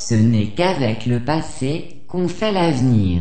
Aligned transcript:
Ce 0.00 0.14
n'est 0.14 0.46
qu'avec 0.46 1.04
le 1.04 1.20
passé 1.20 2.02
qu'on 2.08 2.26
fait 2.26 2.52
l'avenir. 2.52 3.20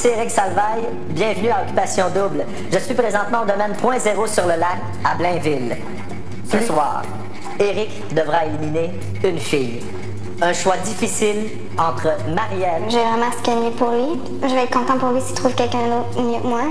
Ici 0.00 0.08
Eric 0.08 0.30
Salvaille. 0.30 0.88
Bienvenue 1.10 1.50
à 1.50 1.62
Occupation 1.62 2.06
Double. 2.14 2.44
Je 2.72 2.78
suis 2.78 2.94
présentement 2.94 3.42
au 3.42 3.44
domaine 3.44 3.72
point 3.80 3.98
zéro 3.98 4.26
sur 4.26 4.44
le 4.44 4.54
lac, 4.56 4.78
à 5.04 5.14
Blainville. 5.14 5.76
Ce 6.50 6.58
soir, 6.60 7.02
Eric 7.58 7.90
devra 8.14 8.46
éliminer 8.46 8.92
une 9.22 9.38
fille. 9.38 9.80
Un 10.42 10.54
choix 10.54 10.76
difficile 10.78 11.50
entre 11.78 12.08
Marielle, 12.34 12.82
J'ai 12.88 12.96
vraiment 12.98 13.30
scanné 13.42 13.70
pour 13.72 13.90
lui. 13.90 14.20
Je 14.42 14.54
vais 14.54 14.62
être 14.64 14.70
content 14.72 14.96
pour 14.98 15.10
lui 15.10 15.20
s'il 15.20 15.34
trouve 15.36 15.54
quelqu'un 15.54 15.78
d'autre 15.86 16.22
mieux 16.22 16.40
que 16.40 16.46
moi. 16.46 16.62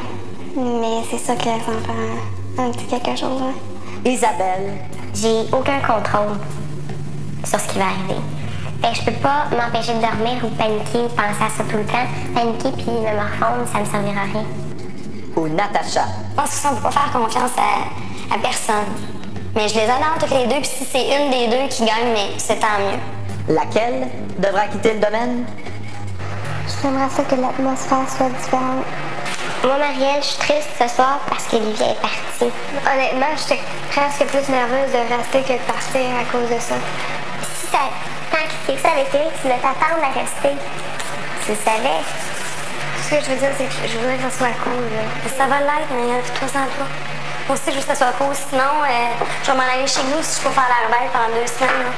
Mais 0.55 1.03
c'est 1.11 1.19
ça 1.19 1.35
que 1.35 1.43
ça 1.43 1.51
me 1.51 1.61
fait 1.61 2.61
un, 2.61 2.65
un 2.65 2.71
petit 2.71 2.85
quelque 2.85 3.15
chose. 3.19 3.39
hein. 3.41 3.53
Isabelle 4.09 4.73
J'ai 5.13 5.41
aucun 5.55 5.79
contrôle 5.81 6.35
sur 7.43 7.59
ce 7.59 7.67
qui 7.67 7.77
va 7.77 7.85
arriver. 7.85 8.19
Fait 8.81 8.89
que 8.91 8.95
je 8.95 9.01
peux 9.05 9.19
pas 9.19 9.45
m'empêcher 9.51 9.93
de 9.93 9.99
dormir 10.01 10.43
ou 10.43 10.49
paniquer 10.49 10.99
ou 10.99 11.09
penser 11.09 11.43
à 11.45 11.49
ça 11.49 11.63
tout 11.69 11.77
le 11.77 11.85
temps. 11.85 12.07
Paniquer 12.33 12.71
puis 12.71 12.91
me 12.91 13.13
morfondre, 13.15 13.67
ça 13.71 13.79
me 13.79 13.85
servira 13.85 14.21
à 14.21 14.25
rien. 14.25 14.45
ou 15.35 15.47
Natacha. 15.49 16.05
Je 16.31 16.35
pense 16.41 16.59
qu'on 16.61 16.71
ne 16.71 16.75
peut 16.77 16.83
pas 16.83 16.91
faire 16.91 17.11
confiance 17.11 17.51
à, 17.57 18.35
à 18.35 18.37
personne. 18.39 18.89
Mais 19.55 19.67
je 19.67 19.75
les 19.75 19.83
adore 19.83 20.15
toutes 20.19 20.31
les 20.31 20.45
deux, 20.47 20.61
puis 20.61 20.65
si 20.77 20.85
c'est 20.85 21.07
une 21.17 21.31
des 21.31 21.47
deux 21.47 21.67
qui 21.69 21.83
gagne, 21.83 22.13
mais 22.13 22.29
c'est 22.37 22.59
tant 22.59 22.77
mieux. 22.79 23.53
Laquelle 23.53 24.07
devra 24.37 24.67
quitter 24.67 24.93
le 24.93 24.99
domaine? 24.99 25.45
J'aimerais 26.81 27.09
ça 27.09 27.23
que 27.23 27.35
l'atmosphère 27.35 28.07
soit 28.07 28.29
différente. 28.29 28.85
Moi, 29.63 29.77
Marielle, 29.77 30.21
je 30.21 30.27
suis 30.27 30.37
triste 30.37 30.69
ce 30.79 30.87
soir 30.87 31.19
parce 31.27 31.45
que 31.47 31.57
Livia 31.57 31.91
est 31.91 31.99
partie. 32.01 32.53
Honnêtement, 32.85 33.33
j'étais 33.35 33.59
presque 33.91 34.23
plus 34.27 34.47
nerveuse 34.53 34.91
de 34.93 35.01
rester 35.17 35.41
que 35.41 35.53
de 35.59 35.65
partir 35.67 36.01
à 36.15 36.23
cause 36.31 36.47
de 36.47 36.59
ça. 36.61 36.75
Si 37.41 37.67
ça, 37.67 37.89
fait 38.75 38.77
ça 38.77 38.93
avec 38.93 39.07
Eric, 39.13 39.31
tu 39.41 39.47
dois 39.47 39.57
t'attendre 39.57 40.03
à 40.03 40.11
rester. 40.19 40.53
Tu 41.43 41.51
le 41.51 41.57
savais. 41.57 42.01
Ce 43.03 43.09
que 43.09 43.15
je 43.25 43.29
veux 43.31 43.37
dire, 43.37 43.49
c'est 43.57 43.65
que 43.65 43.87
je 43.87 43.97
voudrais 43.97 44.17
que 44.17 44.23
ça 44.29 44.37
soit 44.37 44.53
cool. 44.63 44.85
Là. 44.93 45.01
Ça 45.35 45.47
va 45.47 45.59
l'être, 45.59 45.89
mais 45.91 46.21
toi 46.37 46.47
sans 46.47 46.67
toi. 46.77 46.85
Moi 47.47 47.57
aussi, 47.57 47.71
je 47.71 47.75
veux 47.75 47.81
que 47.81 47.87
ça 47.87 47.95
soit 47.95 48.13
cool. 48.19 48.35
Sinon, 48.35 48.61
euh, 48.61 49.25
je 49.43 49.51
vais 49.51 49.57
m'en 49.57 49.63
aller 49.63 49.87
chez 49.87 50.03
nous 50.03 50.21
si 50.21 50.39
je 50.39 50.47
peux 50.47 50.53
faire 50.53 50.69
la 50.69 50.85
rebelle 50.85 51.09
pendant 51.11 51.35
deux 51.35 51.47
semaines. 51.47 51.69
là. 51.83 51.91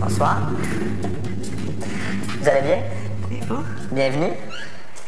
Bonsoir. 0.00 0.36
Vous 2.40 2.48
allez 2.48 2.62
bien? 2.62 2.87
Bienvenue. 3.98 4.32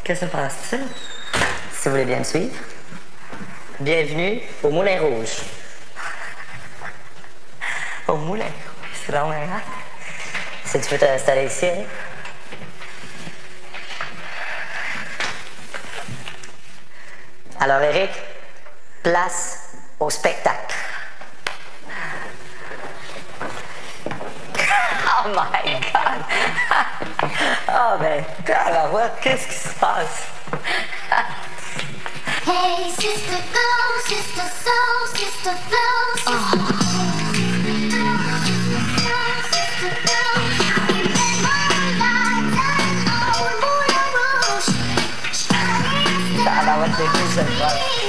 Que 0.03 0.17
se 0.17 0.25
passe-t-il? 0.25 0.81
Si 1.73 1.85
vous 1.85 1.91
voulez 1.93 2.07
bien 2.07 2.19
me 2.19 2.25
suivre. 2.25 2.57
Bienvenue 3.79 4.41
au 4.65 4.71
Moulin 4.71 5.01
Rouge. 5.01 5.43
Au 8.09 8.17
Moulin 8.17 8.47
Rouge, 8.47 8.91
c'est 9.07 9.13
dans 9.13 9.31
hâte. 9.31 9.63
Si 10.65 10.81
tu 10.81 10.89
peux 10.89 10.99
t'installer 10.99 11.47
ici, 11.47 11.67
Eric. 11.67 11.87
Alors, 17.61 17.83
Eric, 17.83 18.11
place 19.05 19.69
au 20.01 20.11
spectacle. 20.11 20.75
Oh 25.23 25.29
my 25.29 25.81
God! 25.93 26.25
Oh 27.23 27.97
ben, 28.01 28.25
alors 28.67 28.95
ouais, 28.95 29.03
qu'est-ce 29.21 29.47
qui 29.47 29.55
se 29.55 29.75
passe? 29.75 30.27
Hey, 32.47 32.91
sister, 32.91 33.43
go, 33.53 33.69
sister, 34.07 34.49
soul, 34.65 35.09
sister, 35.15 35.55
flow, 35.69 36.17
sister. 36.17 36.91
Alors 46.47 46.81
ouais, 46.81 46.89
c'est 46.97 47.35
ça. 47.37 47.43
voilà. 47.59 48.00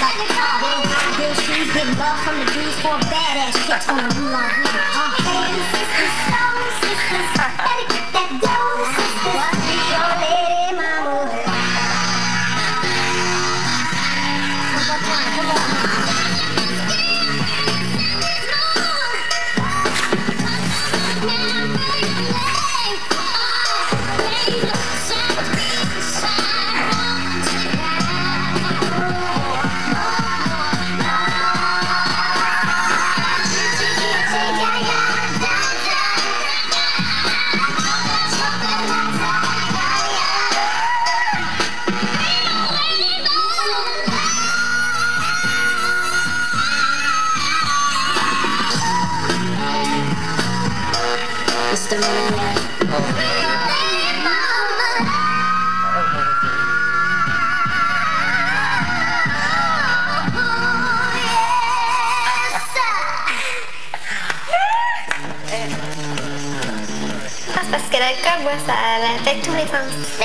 like 0.00 0.16
the 0.16 0.28
car. 0.32 0.58
Real 0.64 0.82
high 0.88 1.12
heel 1.20 1.34
shoes, 1.44 1.68
get 1.72 1.86
love 1.98 2.18
from 2.24 2.40
the 2.40 2.46
dudes 2.52 2.76
for 2.80 2.96
badass 3.12 3.54
chicks 3.66 3.88
on 3.88 4.08
the 4.08 4.14
blue 4.14 4.30
line. 4.30 4.89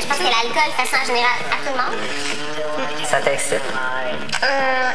Je 0.06 0.10
pense 0.10 0.18
que 0.18 0.24
l'alcool 0.24 0.72
fait 0.78 0.86
ça 0.86 0.98
en 1.02 1.06
général 1.06 1.40
à 1.52 1.56
tout 1.66 1.74
le 1.74 1.78
monde. 1.82 1.96
Ça 3.10 3.20
t'excite? 3.22 3.62
Euh, 4.44 4.92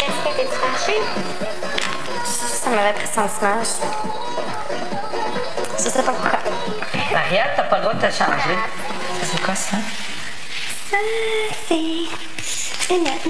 Est-ce 0.00 0.18
que 0.24 0.30
t'es 0.36 0.46
fâchée? 0.46 1.00
Ça 2.24 2.70
m'avait 2.70 2.92
pressentiment. 2.92 3.62
Je... 3.62 3.68
je 5.84 5.88
sais 5.88 6.02
pas 6.02 6.12
pourquoi. 6.12 6.38
Marielle, 7.12 7.50
t'as 7.56 7.62
pas 7.64 7.76
le 7.78 7.82
droit 7.84 7.94
de 7.94 8.00
te 8.06 8.12
changer. 8.12 8.58
C'est 9.22 9.40
quoi 9.42 9.54
ça? 9.54 9.76
Ça, 10.90 10.96
c'est 11.68 12.94
une 12.94 13.04
lettre. 13.04 13.28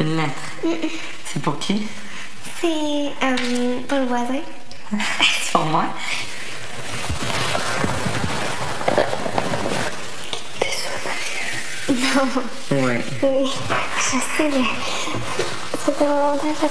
Une 0.00 0.16
lettre? 0.16 0.42
C'est 1.26 1.42
pour 1.42 1.58
qui? 1.58 1.86
C'est 2.60 3.12
euh, 3.22 3.80
pour 3.88 3.98
le 3.98 4.06
voisin. 4.06 4.40
C'est 5.42 5.52
pour 5.52 5.64
moi? 5.66 5.84
Non, 12.14 12.22
Oui. 12.70 13.00
je 13.98 14.02
sais, 14.02 14.20
mais 14.38 14.64
fait 15.84 16.04
longtemps 16.04 16.38
que 16.38 16.66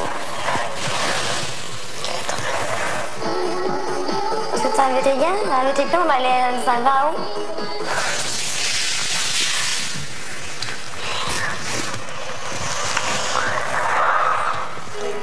Tu 4.54 4.62
veux 4.62 5.16
gants? 5.18 5.40
Enlever 5.52 5.74
tes 5.74 5.84
pieds, 5.84 5.98
on 6.02 6.08
va 6.08 6.14
aller 6.14 6.28
enlever 6.28 6.70
en 6.70 7.10
haut. 7.10 7.18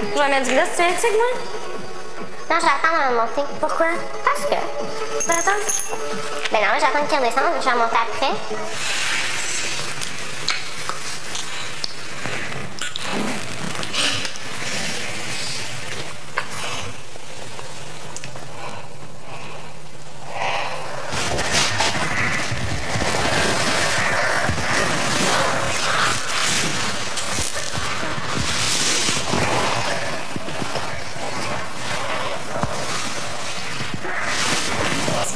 Je 0.03 0.19
vais 0.21 0.29
mettre 0.29 0.47
du 0.47 0.53
glace. 0.53 0.69
Tu 0.77 0.83
avec 0.83 1.17
moi? 1.17 1.31
Non, 2.51 2.57
vais 2.59 2.67
attendre 2.67 3.03
à 3.07 3.11
monter. 3.11 3.45
Pourquoi? 3.61 3.87
Parce 4.25 4.45
que. 4.45 4.59
Tu 5.21 5.27
vas 5.27 5.39
attendre? 5.39 5.67
Ben 6.53 6.59
non, 6.61 6.79
j'attends 6.79 7.07
qu'il 7.07 7.19
redescende, 7.19 7.55
je 7.61 7.65
vais 7.65 7.77
monter 7.77 7.97
après. 7.97 8.35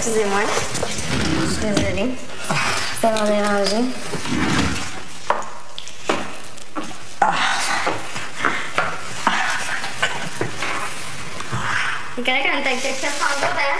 Excusez-moi. 0.06 0.40
Je 1.40 1.46
suis 1.50 1.60
désolée. 1.74 2.10
Ça 3.00 3.10
m'a 3.10 3.26
dérangé. 3.26 3.84
C'est 12.16 12.22
correct 12.24 12.46
quand 12.52 12.62
t'as 12.62 12.76
quelqu'un 12.76 13.08
sans 13.18 13.34
doute, 13.40 13.58
hein? 13.58 13.78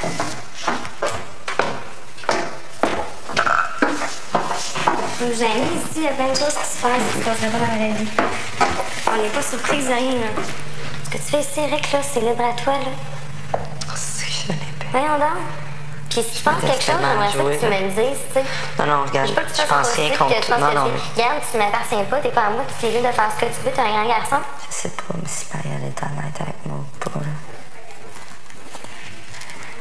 Faut 5.18 5.26
me 5.26 5.34
gêner 5.34 5.66
ici, 5.76 5.97
il 5.97 6.02
y 6.02 6.08
a 6.08 6.10
plein 6.12 6.28
de 6.30 6.34
choses 6.37 6.54
qui 6.54 6.66
se 6.66 6.82
passent 6.82 7.06
qui 7.12 7.18
se 7.18 7.25
passeraient 7.25 7.49
pas 7.50 7.58
dans 7.58 7.66
la 7.66 7.76
vraie 7.76 7.92
vie. 7.92 8.08
On 9.06 9.23
n'est 9.23 9.28
pas 9.28 9.42
surprise 9.42 9.87
de 9.87 9.92
rien, 9.92 10.12
là. 10.14 10.42
Ce 11.04 11.10
que 11.10 11.16
tu 11.18 11.30
fais 11.30 11.40
ici, 11.40 11.53
Eric, 11.64 11.92
là, 11.92 12.00
c'est 12.02 12.21
libre 12.21 12.44
à 12.44 12.52
toi, 12.61 12.75
là. 12.75 13.59
C'est 13.94 14.47
pas. 14.49 14.54
Voyons 14.92 15.18
donc. 15.18 15.38
Puis 16.11 16.23
si 16.23 16.37
tu 16.38 16.42
penses 16.44 16.61
quelque 16.61 16.83
chose, 16.83 16.94
j'aimerais 17.00 17.30
ça 17.33 17.38
que 17.38 17.59
tu 17.59 17.66
me 17.66 17.80
le 17.80 17.88
dises, 17.88 18.21
tu 18.28 18.35
sais. 18.35 18.44
Non, 18.78 18.87
non, 18.87 19.04
regarde, 19.04 19.26
Je 19.28 19.33
veux 19.33 19.40
pas 19.40 19.47
que 19.49 19.52
tu 19.54 19.62
je 19.62 19.66
pense 19.66 19.88
un 19.88 19.92
rien 20.02 20.16
contre 20.16 20.35
que 20.40 20.44
tu 20.44 20.50
Non, 20.52 20.59
non, 20.59 20.71
tu- 20.90 21.21
Regarde, 21.21 21.42
tu 21.50 21.56
m'appartiens 21.59 22.04
pas, 22.04 22.21
t'es 22.21 22.28
pas 22.28 22.42
à 22.42 22.50
moi, 22.50 22.62
tu 22.78 22.87
es 22.87 22.90
libre 22.90 23.09
de 23.09 23.12
faire 23.12 23.30
ce 23.35 23.40
que 23.44 23.50
tu 23.50 23.61
veux, 23.64 23.71
t'es 23.73 23.80
un 23.80 23.88
grand 23.90 24.06
garçon. 24.09 24.37
je 24.68 24.75
sais 24.75 24.88
pas, 24.90 25.14
mais 25.21 25.28
si 25.28 25.47
Marielle 25.54 25.85
est 25.88 26.02
honnête 26.02 26.40
avec 26.40 26.54
moi 26.66 26.76
ou 26.78 26.85
pas, 27.11 27.18
là. 27.18 27.26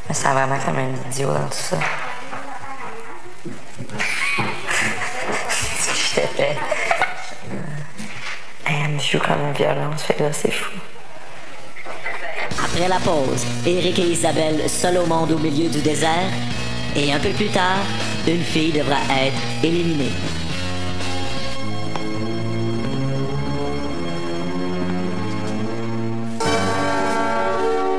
Mais 0.10 0.16
ça 0.16 0.30
a 0.30 0.34
vraiment 0.34 0.58
comme 0.66 0.78
un 0.78 0.90
idiot 1.12 1.34
dans 1.34 1.48
tout 1.48 1.52
ça. 1.52 1.76
Je 5.86 6.16
t'ai 6.16 6.28
fait. 6.28 6.58
Elle 8.66 8.90
me 8.92 9.00
joue 9.00 9.20
comme 9.20 9.42
une 9.48 9.54
violence, 9.54 10.04
fait 10.04 10.14
que 10.16 10.24
là, 10.24 10.34
c'est 10.34 10.52
fou. 10.52 10.72
Après 12.84 12.96
la 12.96 13.00
pause, 13.00 13.46
Eric 13.66 13.98
et 14.00 14.12
Isabelle 14.12 14.68
seuls 14.68 14.98
au 14.98 15.06
monde 15.06 15.32
au 15.32 15.38
milieu 15.38 15.70
du 15.70 15.80
désert. 15.80 16.30
Et 16.98 17.14
un 17.14 17.20
peu 17.20 17.30
plus 17.30 17.48
tard, 17.48 17.80
une 18.28 18.42
fille 18.42 18.74
devra 18.74 18.98
être 19.26 19.38
éliminée. 19.64 20.12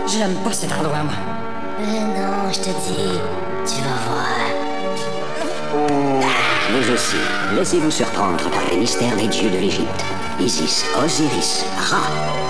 J'aime 0.06 0.34
pas 0.44 0.52
cet 0.52 0.72
endroit, 0.72 1.02
moi. 1.02 1.14
Mais 1.80 2.00
non, 2.00 2.52
je 2.52 2.58
te 2.58 2.68
dis, 2.68 3.18
tu 3.64 3.80
vas 3.80 3.96
voir. 4.06 4.36
Vous 6.72 6.92
aussi, 6.92 7.16
laissez-vous 7.56 7.90
surprendre 7.90 8.50
par 8.50 8.70
les 8.70 8.76
mystères 8.76 9.16
des 9.16 9.28
dieux 9.28 9.48
de 9.48 9.56
l'Égypte. 9.56 10.04
Isis, 10.40 10.84
Osiris, 11.02 11.64
Ra. 11.78 12.00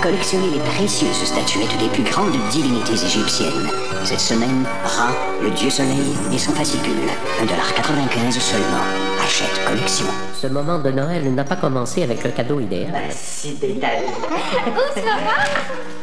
Collectionnez 0.01 0.49
les 0.49 0.59
précieuses 0.59 1.23
statuettes 1.23 1.77
des 1.77 1.87
plus 1.89 2.03
grandes 2.03 2.31
divinités 2.49 2.93
égyptiennes. 2.93 3.69
Cette 4.03 4.19
semaine, 4.19 4.65
Ra, 4.83 5.09
le 5.41 5.49
dieu 5.51 5.69
soleil, 5.69 6.13
et 6.33 6.37
son 6.37 6.51
fascicule. 6.51 6.93
1,95$ 7.41 8.39
seulement. 8.39 8.83
Achète 9.23 9.63
collection. 9.67 10.05
Ce 10.39 10.47
moment 10.47 10.79
de 10.79 10.89
Noël 10.91 11.31
n'a 11.33 11.43
pas 11.43 11.55
commencé 11.55 12.03
avec 12.03 12.23
le 12.23 12.31
cadeau 12.31 12.59
idéal, 12.59 12.91
Si 13.11 13.53
vas 13.53 13.67
voir? 13.77 15.45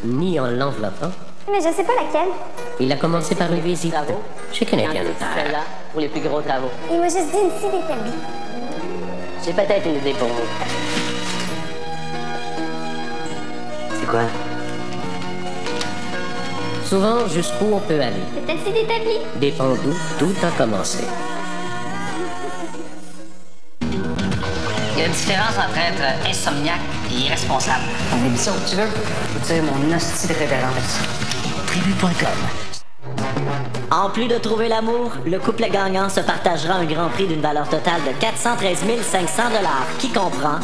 ni 0.05 0.39
en 0.39 0.47
l'enveloppant. 0.47 1.11
Mais 1.51 1.59
je 1.59 1.75
sais 1.75 1.83
pas 1.83 1.93
laquelle. 2.01 2.31
Il 2.79 2.91
a 2.91 2.95
commencé 2.95 3.35
par 3.35 3.51
une 3.51 3.59
visite 3.59 3.93
chez 4.53 4.65
Canadian 4.65 5.03
Tire. 5.17 5.27
Celle-là, 5.35 5.59
pour 5.91 5.99
les 6.01 6.07
plus 6.07 6.21
gros 6.21 6.41
travaux. 6.41 6.69
Il 6.91 6.99
m'a 6.99 7.05
juste 7.09 7.31
dit 7.31 7.37
une 7.43 7.51
fille 7.59 7.69
d'établi. 7.79 8.11
J'ai 9.45 9.51
peut-être 9.51 9.85
une 9.85 9.95
idée 9.97 10.13
pour 10.17 10.29
vous. 10.29 10.72
C'est 14.03 14.09
quoi? 14.09 14.23
Souvent, 16.83 17.25
jusqu'où 17.29 17.67
on 17.71 17.79
peut 17.79 18.01
aller, 18.01 18.11
C'est 18.45 18.57
fille 18.57 18.73
d'établi. 18.73 19.17
dépend 19.39 19.69
d'où 19.75 19.93
tout 20.19 20.35
a 20.45 20.49
commencé. 20.57 21.05
Il 23.81 24.99
y 24.99 25.03
a 25.03 25.05
une 25.05 25.11
différence 25.13 25.55
entre 25.57 25.77
être 25.77 26.27
insomniaque 26.29 26.81
et 27.13 27.27
irresponsable. 27.27 27.83
On 28.13 28.29
que 28.51 28.69
tu 28.69 28.75
veux? 28.75 29.61
Mon 29.61 29.95
hostie 29.95 30.27
de 30.27 30.33
révérence. 30.33 30.99
Tribu.com. 31.67 33.07
En 33.89 34.09
plus 34.09 34.27
de 34.27 34.37
trouver 34.37 34.67
l'amour, 34.67 35.11
le 35.25 35.39
couple 35.39 35.69
gagnant 35.71 36.09
se 36.09 36.19
partagera 36.19 36.73
un 36.73 36.85
grand 36.85 37.07
prix 37.07 37.27
d'une 37.27 37.41
valeur 37.41 37.69
totale 37.69 38.01
de 38.05 38.11
413 38.19 38.79
500 39.01 39.43
qui 39.99 40.09
comprend 40.11 40.59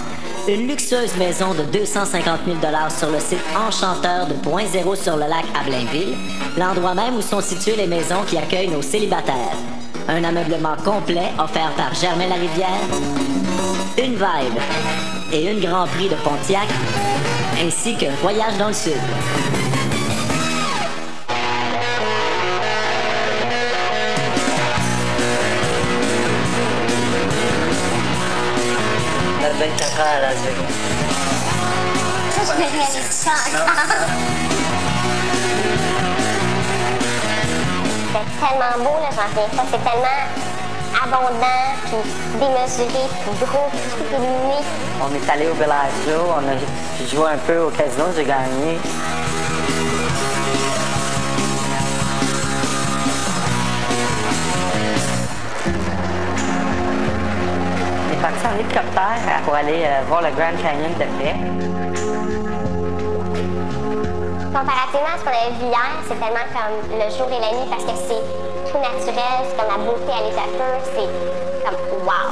une 0.53 0.67
luxueuse 0.67 1.15
maison 1.17 1.53
de 1.53 1.63
250 1.63 2.39
000 2.45 2.57
sur 2.89 3.11
le 3.11 3.19
site 3.19 3.39
enchanteur 3.55 4.25
de 4.25 4.33
Point 4.33 4.65
Zéro 4.65 4.95
sur 4.95 5.15
le 5.15 5.27
lac 5.27 5.45
à 5.53 5.63
Blainville, 5.63 6.15
l'endroit 6.57 6.95
même 6.95 7.17
où 7.17 7.21
sont 7.21 7.41
situées 7.41 7.75
les 7.75 7.85
maisons 7.85 8.23
qui 8.27 8.37
accueillent 8.37 8.69
nos 8.69 8.81
célibataires. 8.81 9.55
Un 10.07 10.23
ameublement 10.23 10.75
complet 10.83 11.29
offert 11.37 11.71
par 11.77 11.93
Germain 11.93 12.27
Larivière, 12.27 12.81
une 13.97 14.13
vibe 14.13 14.59
et 15.31 15.51
une 15.51 15.59
Grand 15.59 15.85
Prix 15.85 16.09
de 16.09 16.15
Pontiac, 16.15 16.67
ainsi 17.63 17.95
qu'un 17.95 18.15
voyage 18.21 18.57
dans 18.57 18.69
le 18.69 18.73
sud. 18.73 19.78
24 29.59 29.99
heures 29.99 30.05
à 30.05 30.21
Las 30.21 30.37
Vegas. 30.39 30.71
Ça, 32.31 32.41
je 32.45 32.51
réalise 32.61 33.11
ça 33.11 33.31
C'était 38.07 38.29
tellement 38.39 38.77
beau, 38.77 38.95
là, 39.01 39.09
j'en 39.13 39.27
reviens 39.27 39.49
pas. 39.57 39.65
C'est 39.69 39.83
tellement 39.83 40.21
abondant, 41.03 41.75
puis 41.85 42.01
démesuré, 42.39 43.03
puis 43.21 43.45
gros, 43.45 43.69
puis 43.71 43.81
tout 43.91 44.07
illuminé. 44.15 44.59
On 45.01 45.13
est 45.13 45.29
allé 45.29 45.49
au 45.49 45.53
Bellagio, 45.55 46.19
on 46.29 46.43
a 46.47 47.05
joué 47.05 47.27
un 47.33 47.37
peu 47.39 47.57
au 47.59 47.69
casino, 47.69 48.05
j'ai 48.15 48.23
gagné. 48.23 48.79
En 58.49 58.55
hélicoptère 58.55 59.41
pour 59.45 59.53
aller 59.53 59.83
euh, 59.83 60.01
voir 60.07 60.21
le 60.21 60.29
Grand 60.31 60.55
Canyon 60.61 60.91
de 60.97 61.05
près. 61.17 61.35
Comparativement 64.45 65.13
à 65.13 65.17
ce 65.17 65.23
qu'on 65.23 65.29
avait 65.29 65.55
vu 65.59 65.65
hier, 65.65 65.91
c'est 66.07 66.19
tellement 66.19 66.47
comme 66.53 66.77
le 66.91 67.07
jour 67.15 67.27
et 67.27 67.39
la 67.39 67.51
nuit 67.57 67.69
parce 67.69 67.83
que 67.83 67.95
c'est 67.95 68.71
tout 68.71 68.79
naturel, 68.79 69.45
c'est 69.45 69.57
comme 69.57 69.69
la 69.69 69.77
beauté 69.85 70.11
à 70.11 70.21
l'état 70.25 70.47
pur, 70.57 70.77
c'est 70.83 71.09
comme 71.63 71.79
wow. 72.05 72.29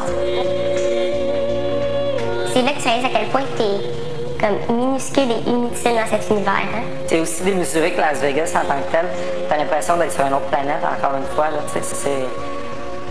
C'est 2.54 2.62
là 2.64 2.72
que 2.72 2.82
tu 2.82 2.88
réalises 2.88 3.06
à 3.06 3.10
quel 3.14 3.28
point 3.28 3.46
t'es 3.56 4.08
comme 4.40 4.78
minuscule 4.78 5.32
et 5.32 5.50
inutile 5.50 5.96
dans 5.96 6.08
cet 6.10 6.30
univers. 6.30 6.54
Hein? 6.54 6.84
C'est 7.08 7.20
aussi 7.20 7.44
démesuré 7.44 7.92
que 7.92 8.02
Las 8.02 8.20
Vegas 8.20 8.54
en 8.56 8.68
tant 8.68 8.80
que 8.82 8.92
tel. 8.92 9.06
T'as 9.50 9.58
l'impression 9.58 9.98
d'être 9.98 10.12
sur 10.12 10.26
une 10.26 10.34
autre 10.34 10.46
planète, 10.46 10.84
encore 10.84 11.18
une 11.18 11.36
fois. 11.36 11.50
Là, 11.50 11.60
tu 11.72 11.80
c'est... 11.82 12.57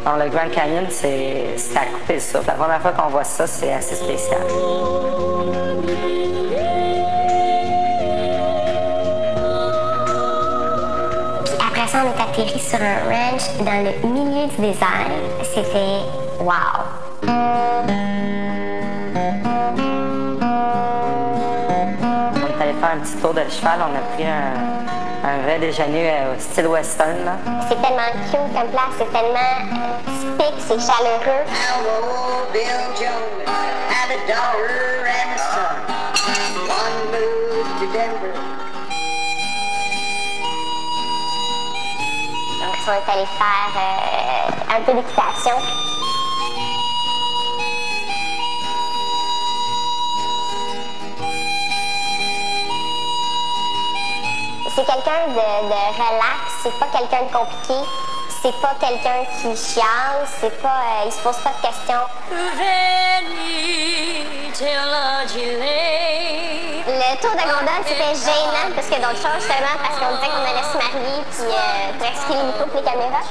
Dans 0.06 0.14
le 0.14 0.28
Grand 0.28 0.48
Canyon, 0.54 0.86
c'est 0.88 1.56
à 1.74 1.84
couper 1.86 2.20
ça. 2.20 2.40
La 2.46 2.52
première 2.52 2.80
fois 2.80 2.92
qu'on 2.92 3.08
voit 3.08 3.24
ça, 3.24 3.44
c'est 3.44 3.72
assez 3.72 3.96
spécial. 3.96 4.38
Puis 11.44 11.56
après 11.58 11.88
ça, 11.88 12.04
on 12.04 12.16
est 12.16 12.22
atterri 12.22 12.60
sur 12.60 12.78
un 12.80 12.98
ranch 13.10 13.50
dans 13.58 13.82
le 13.84 13.90
milieu 14.08 14.46
du 14.46 14.56
désert. 14.58 15.10
C'était 15.42 16.02
wow. 16.38 16.52
On 17.24 17.28
est 22.46 22.62
allé 22.62 22.74
faire 22.74 22.92
un 22.94 22.98
petit 23.00 23.16
tour 23.20 23.34
de 23.34 23.40
cheval. 23.50 23.80
On 23.80 23.92
a 23.92 24.02
pris 24.14 24.24
un, 24.24 24.95
un 25.26 25.38
vrai 25.42 25.58
déjeuner 25.58 26.10
euh, 26.10 26.34
au 26.36 26.40
style 26.40 26.68
western. 26.68 27.38
C'est 27.68 27.80
tellement 27.82 28.12
cute 28.30 28.54
comme 28.54 28.70
place, 28.70 28.94
c'est 28.96 29.12
tellement 29.12 29.56
typique, 30.20 30.60
c'est 30.60 30.80
chaleureux. 30.80 31.42
Donc, 42.60 42.76
on 42.88 42.92
est 42.92 43.12
allé 43.12 43.26
faire 43.26 43.72
euh, 43.76 44.76
un 44.76 44.80
peu 44.82 44.92
d'équitation. 44.92 45.85
C'est 54.76 54.84
quelqu'un 54.84 55.28
de, 55.28 55.68
de 55.68 55.82
relax, 55.96 56.42
c'est 56.62 56.78
pas 56.78 56.86
quelqu'un 56.92 57.22
de 57.24 57.32
compliqué, 57.32 57.80
c'est 58.42 58.54
pas 58.60 58.74
quelqu'un 58.78 59.24
qui 59.40 59.56
chiale, 59.56 60.26
c'est 60.38 60.60
pas, 60.60 60.68
euh, 60.68 61.06
il 61.06 61.12
se 61.12 61.18
pose 61.20 61.36
pas 61.38 61.50
de 61.50 61.66
questions. 61.66 62.04
Le 66.88 67.20
tour 67.20 67.30
de 67.32 67.42
gondole, 67.42 67.84
c'était 67.86 68.14
gênant 68.14 68.68
parce 68.74 68.86
que 68.86 68.94
d'autres 68.96 69.16
choses, 69.16 69.40
justement, 69.40 69.76
parce 69.82 69.96
qu'on 69.98 70.14
disait 70.16 70.28
qu'on 70.28 70.44
allait 70.44 70.68
se 70.70 70.76
marier, 70.76 71.24
puis 71.32 71.48
euh, 71.48 71.98
pour 71.98 72.06
expliquer 72.08 72.36
les 72.36 72.46
micros 72.46 72.68
les 72.74 72.82
caméras. 72.82 73.24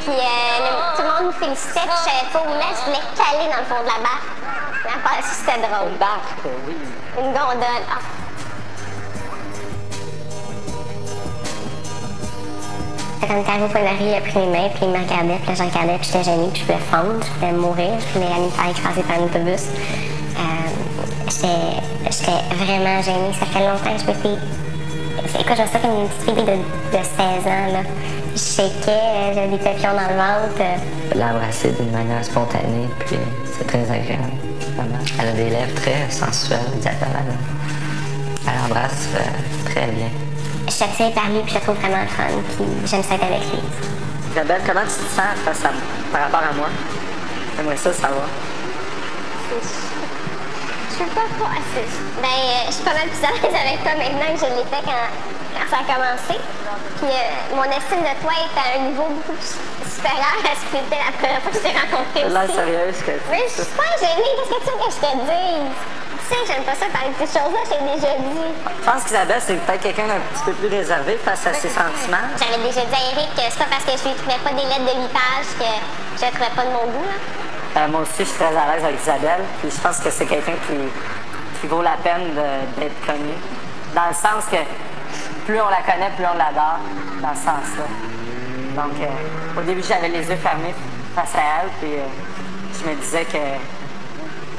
Puis 0.00 0.10
euh, 0.16 0.58
le- 0.64 0.96
tout 0.96 1.02
le 1.02 1.08
monde 1.08 1.24
nous 1.24 1.38
félicitait, 1.38 1.80
puis 1.80 1.90
je 1.92 2.10
savais 2.10 2.28
pas 2.32 2.40
où 2.40 2.52
là, 2.54 2.68
je 2.72 2.80
voulais 2.86 3.04
caler 3.16 3.46
dans 3.52 3.60
le 3.60 3.68
fond 3.68 3.80
de 3.84 3.88
la 3.92 4.00
barque. 4.00 4.32
Ça, 5.22 5.32
c'était 5.34 5.60
drôle. 5.66 5.88
Une 5.92 5.96
barque, 5.98 6.40
oui. 6.66 6.76
Une 7.18 7.32
gondole. 7.32 7.84
Ah. 7.90 8.00
Fait 13.20 13.26
Quand 13.26 13.34
on 13.34 13.42
est 13.44 13.48
arrivé 13.48 13.64
au 13.64 13.68
point 13.68 13.82
d'arrivée, 13.82 14.10
il 14.10 14.14
a 14.14 14.20
pris 14.20 14.38
mes 14.38 14.46
mains, 14.52 14.68
puis 14.74 14.82
il 14.82 14.88
me 14.88 14.98
regardait, 14.98 15.38
puis 15.40 15.48
là, 15.48 15.54
je 15.54 15.62
regardais, 15.62 15.98
puis 15.98 16.06
j'étais 16.12 16.24
gênée, 16.24 16.48
puis 16.52 16.60
je 16.62 16.66
voulais 16.66 16.84
fondre, 16.90 17.24
je 17.24 17.40
voulais 17.40 17.52
mourir, 17.58 17.92
je 18.00 18.18
voulais 18.18 18.32
aller 18.32 18.44
me 18.46 18.50
faire 18.50 18.70
écraser 18.70 19.02
par 19.02 19.16
un 19.18 19.24
autobus. 19.24 19.64
Euh, 20.36 20.68
j'étais, 21.30 22.40
vraiment 22.64 23.02
gênée. 23.02 23.32
Ça 23.38 23.46
fait 23.46 23.60
longtemps 23.66 23.94
que 23.96 24.00
je 24.02 24.06
me 24.10 24.14
c'est- 24.22 25.40
Écoute, 25.40 25.56
je 25.56 25.62
me 25.62 25.82
comme 25.82 26.02
une 26.02 26.08
petite 26.08 26.24
fille 26.24 26.44
de, 26.44 26.56
de 26.96 27.02
16 27.02 27.46
ans, 27.46 27.72
là. 27.72 27.82
Je 28.34 28.38
shakeais, 28.40 29.34
j'avais 29.34 29.48
des 29.48 29.58
papillons 29.58 29.94
dans 29.96 30.08
le 30.12 30.16
ventre. 30.16 30.60
euh, 30.60 31.18
L'embrasser 31.18 31.70
d'une 31.72 31.90
manière 31.90 32.22
spontanée, 32.24 32.88
puis 33.06 33.16
c'est 33.46 33.66
très 33.66 33.82
agréable. 33.90 34.32
Elle 35.18 35.28
a 35.28 35.32
des 35.32 35.48
lèvres 35.50 35.74
très 35.74 36.10
sensuelles, 36.10 36.60
diagonales. 36.80 37.34
Elle 38.46 38.64
embrasse 38.70 39.08
euh, 39.14 39.70
très 39.70 39.86
bien. 39.86 40.08
Je 40.66 40.72
suis 40.72 40.84
attirée 40.84 41.10
par 41.12 41.28
lui, 41.28 41.40
puis 41.42 41.50
je 41.50 41.58
le 41.58 41.60
trouve 41.62 41.76
vraiment 41.76 42.02
le 42.02 42.08
fun, 42.08 42.42
puis 42.56 42.66
j'aime 42.84 43.02
ça 43.02 43.14
être 43.14 43.24
avec 43.24 43.40
lui. 43.50 43.60
Isabelle, 44.32 44.60
comment 44.66 44.82
tu 44.82 44.98
te 44.98 45.10
sens 45.14 45.34
face 45.44 45.64
à, 45.64 45.70
par 46.12 46.22
rapport 46.26 46.42
à 46.50 46.52
moi? 46.54 46.68
J'aimerais 47.56 47.76
ça 47.76 47.92
savoir. 47.92 48.26
Je 49.50 50.94
suis 50.94 51.04
pas 51.12 51.28
trop 51.38 51.48
assise. 51.52 51.96
Ben, 52.20 52.28
euh, 52.28 52.66
je 52.66 52.72
suis 52.72 52.84
pas 52.84 52.94
mal 52.94 53.08
plus 53.08 53.22
à 53.24 53.30
l'aise 53.30 53.56
avec 53.56 53.78
toi 53.84 53.92
maintenant 53.96 54.28
que 54.34 54.40
je 54.40 54.50
l'étais 54.58 54.82
quand, 54.84 55.08
quand 55.54 55.66
ça 55.70 55.78
a 55.80 55.86
commencé. 55.86 56.36
Puis 56.98 57.12
euh, 57.12 57.56
mon 57.56 57.64
estime 57.64 58.02
de 58.04 58.14
toi 58.20 58.32
est 58.36 58.56
à 58.56 58.80
un 58.80 58.90
niveau 58.90 59.04
beaucoup 59.12 59.36
plus 59.36 59.56
supérieur 59.88 60.40
à 60.44 60.52
ce 60.56 60.64
qu'il 60.68 60.80
était 60.84 61.00
la 61.00 61.12
première 61.16 61.40
fois 61.40 61.52
que 61.52 61.58
je 61.58 61.62
t'ai 61.62 61.72
rencontré 61.76 62.18
C'est 62.20 62.32
l'air 62.32 62.48
sérieuse 62.48 63.00
que 63.04 63.12
Mais 63.30 63.44
je 63.48 63.62
suis 63.62 63.76
pas 63.76 63.92
gênée, 64.00 64.32
qu'est-ce 64.36 64.52
que 64.56 64.60
tu 64.64 64.70
veux 64.72 64.80
que 64.82 64.92
je 64.92 65.00
te 65.04 65.12
dise? 65.24 65.76
Pas 66.66 66.74
ça 66.74 66.86
parler 66.92 67.14
de 67.14 67.24
ces 67.24 67.38
choses-là, 67.38 67.62
t'ai 67.62 67.78
déjà 67.78 68.18
dit. 68.18 68.42
Je 68.66 68.90
pense 68.90 69.04
qu'Isabelle, 69.04 69.40
c'est 69.40 69.54
peut-être 69.54 69.82
quelqu'un 69.82 70.08
d'un 70.08 70.18
petit 70.18 70.44
peu 70.44 70.52
plus 70.52 70.68
réservé 70.68 71.16
face 71.24 71.46
à 71.46 71.54
ses 71.54 71.68
sentiments. 71.68 72.26
J'avais 72.36 72.58
déjà 72.58 72.82
dit 72.82 72.94
à 72.94 73.14
Eric 73.14 73.30
que 73.36 73.42
c'est 73.48 73.58
pas 73.58 73.70
parce 73.70 73.84
que 73.84 73.92
je 73.96 74.02
lui 74.02 74.10
écrivais 74.18 74.42
pas 74.42 74.50
des 74.50 74.66
lettres 74.66 74.82
de 74.82 75.00
8 75.00 75.08
pages 75.14 75.52
que 75.62 75.70
je 76.16 76.22
la 76.22 76.30
trouvais 76.34 76.54
pas 76.56 76.64
de 76.64 76.72
mon 76.74 76.86
goût. 76.90 77.06
Là. 77.06 77.82
Euh, 77.82 77.88
moi 77.88 78.00
aussi, 78.00 78.18
je 78.18 78.24
suis 78.24 78.34
très 78.34 78.50
à 78.50 78.74
l'aise 78.74 78.84
avec 78.84 79.00
Isabelle, 79.00 79.44
puis 79.60 79.70
je 79.70 79.80
pense 79.80 79.98
que 79.98 80.10
c'est 80.10 80.26
quelqu'un 80.26 80.58
qui, 80.66 80.74
qui 81.60 81.66
vaut 81.68 81.82
la 81.82 81.96
peine 82.02 82.34
d'être 82.78 83.06
connu. 83.06 83.34
Dans 83.94 84.08
le 84.08 84.14
sens 84.14 84.44
que 84.50 84.58
plus 85.46 85.60
on 85.60 85.68
la 85.68 85.82
connaît, 85.86 86.10
plus 86.16 86.26
on 86.26 86.36
l'adore, 86.36 86.82
dans 87.22 87.34
ce 87.34 87.46
sens-là. 87.46 87.86
Donc, 88.74 88.92
euh, 89.00 89.60
au 89.60 89.62
début, 89.62 89.82
j'avais 89.86 90.08
les 90.08 90.26
yeux 90.28 90.36
fermés 90.36 90.74
face 91.14 91.34
à 91.34 91.62
elle, 91.62 91.70
puis 91.80 91.94
euh, 91.94 92.04
je 92.74 92.90
me 92.90 92.94
disais 92.96 93.24
que, 93.24 93.38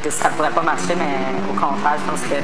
que 0.07 0.13
ça 0.13 0.29
pourrait 0.29 0.51
pas 0.51 0.61
marcher, 0.61 0.95
mais 0.95 1.35
au 1.49 1.53
contraire, 1.53 1.97
je 1.99 2.09
pense 2.09 2.21
que 2.21 2.39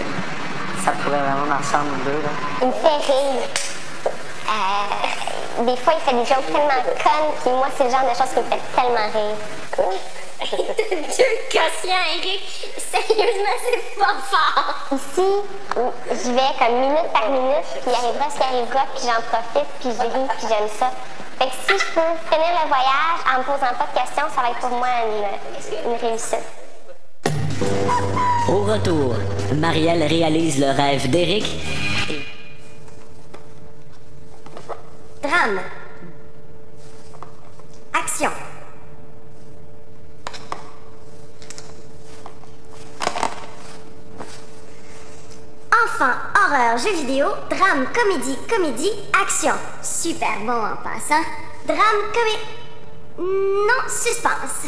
ça 0.84 0.92
pourrait 1.04 1.20
vraiment 1.20 1.48
marcher 1.48 1.76
entre 1.76 1.96
nous 1.96 2.04
deux. 2.04 2.22
Là. 2.22 2.30
Il 2.62 2.68
me 2.68 2.74
fait 2.74 3.12
rire. 3.12 3.48
Euh, 4.52 5.64
des 5.64 5.78
fois, 5.78 5.94
il 5.96 6.02
fait 6.04 6.18
des 6.18 6.26
jokes 6.26 6.46
tellement 6.48 6.84
connes, 6.84 7.32
puis 7.42 7.52
moi, 7.52 7.68
c'est 7.78 7.86
le 7.86 7.90
genre 7.90 8.04
de 8.04 8.16
choses 8.16 8.34
qui 8.34 8.40
me 8.40 8.50
fait 8.52 8.64
tellement 8.76 9.08
rire. 9.16 9.38
Dieu 11.16 11.26
quotient, 11.48 12.04
Eric! 12.18 12.44
Sérieusement, 12.76 13.58
c'est 13.64 13.98
pas 13.98 14.16
fort! 14.28 14.76
Ici, 14.92 15.30
j'y 16.12 16.32
vais 16.34 16.52
comme 16.60 16.80
minute 16.82 17.14
par 17.14 17.30
minute, 17.30 17.70
puis 17.80 17.88
il 17.88 17.96
arrivera 17.96 18.30
ce 18.30 18.36
qui 18.36 18.44
arrivera, 18.44 18.84
puis 18.94 19.08
j'en 19.08 19.22
profite, 19.32 19.70
puis 19.80 19.90
je 19.96 20.04
ris, 20.04 20.28
puis 20.38 20.48
j'aime 20.50 20.68
ça. 20.68 20.92
Fait 21.40 21.46
que 21.46 21.56
si 21.64 21.80
je 21.80 21.94
peux 21.94 22.12
finir 22.30 22.52
le 22.62 22.68
voyage 22.68 23.20
en 23.34 23.38
me 23.40 23.44
posant 23.44 23.72
pas 23.80 23.88
de 23.88 24.00
questions, 24.00 24.28
ça 24.36 24.42
va 24.42 24.50
être 24.52 24.60
pour 24.60 24.70
moi 24.72 24.88
une, 25.08 25.92
une 25.92 25.98
réussite. 25.98 26.63
Au 28.50 28.64
retour, 28.64 29.16
Marielle 29.56 30.04
réalise 30.04 30.60
le 30.60 30.72
rêve 30.72 31.10
d'Éric 31.10 31.46
et 32.10 32.22
Drame. 35.22 35.60
Action. 37.94 38.30
Enfant, 45.72 46.14
horreur, 46.36 46.78
jeux 46.78 46.96
vidéo, 46.96 47.28
drame, 47.50 47.88
comédie, 47.94 48.38
comédie, 48.50 48.92
action. 49.22 49.54
Super 49.82 50.40
bon 50.46 50.52
en 50.52 50.76
passant. 50.84 51.24
Drame, 51.66 52.12
comédie. 52.14 52.64
Non, 53.18 53.88
suspense. 53.88 54.68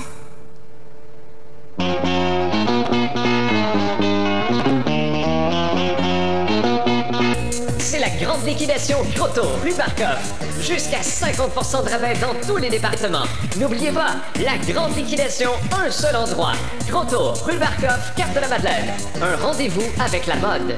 C'est 7.80 8.00
la 8.00 8.10
grande 8.10 8.46
liquidation 8.46 8.98
Grotto, 9.16 9.44
rue 9.64 9.74
Barcoff. 9.74 10.34
Jusqu'à 10.60 11.00
50% 11.00 11.86
de 11.86 11.90
rabais 11.90 12.16
dans 12.20 12.34
tous 12.46 12.58
les 12.58 12.70
départements. 12.70 13.26
N'oubliez 13.58 13.92
pas, 13.92 14.16
la 14.44 14.58
grande 14.72 14.96
liquidation, 14.96 15.52
un 15.72 15.90
seul 15.90 16.16
endroit. 16.16 16.54
Grotto, 16.90 17.34
rue 17.46 17.58
Barcoff, 17.58 18.14
carte 18.16 18.34
de 18.34 18.40
la 18.42 18.48
Madeleine. 18.48 18.92
Un 19.22 19.36
rendez-vous 19.38 19.86
avec 20.04 20.26
la 20.26 20.36
mode. 20.36 20.76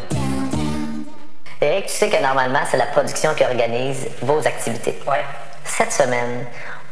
Eric, 1.60 1.88
tu 1.88 1.94
sais 1.94 2.10
que 2.10 2.22
normalement, 2.22 2.62
c'est 2.70 2.78
la 2.78 2.86
production 2.86 3.34
qui 3.34 3.44
organise 3.44 4.08
vos 4.22 4.40
activités. 4.40 5.00
Ouais. 5.08 5.26
Cette 5.64 5.92
semaine, 5.92 6.46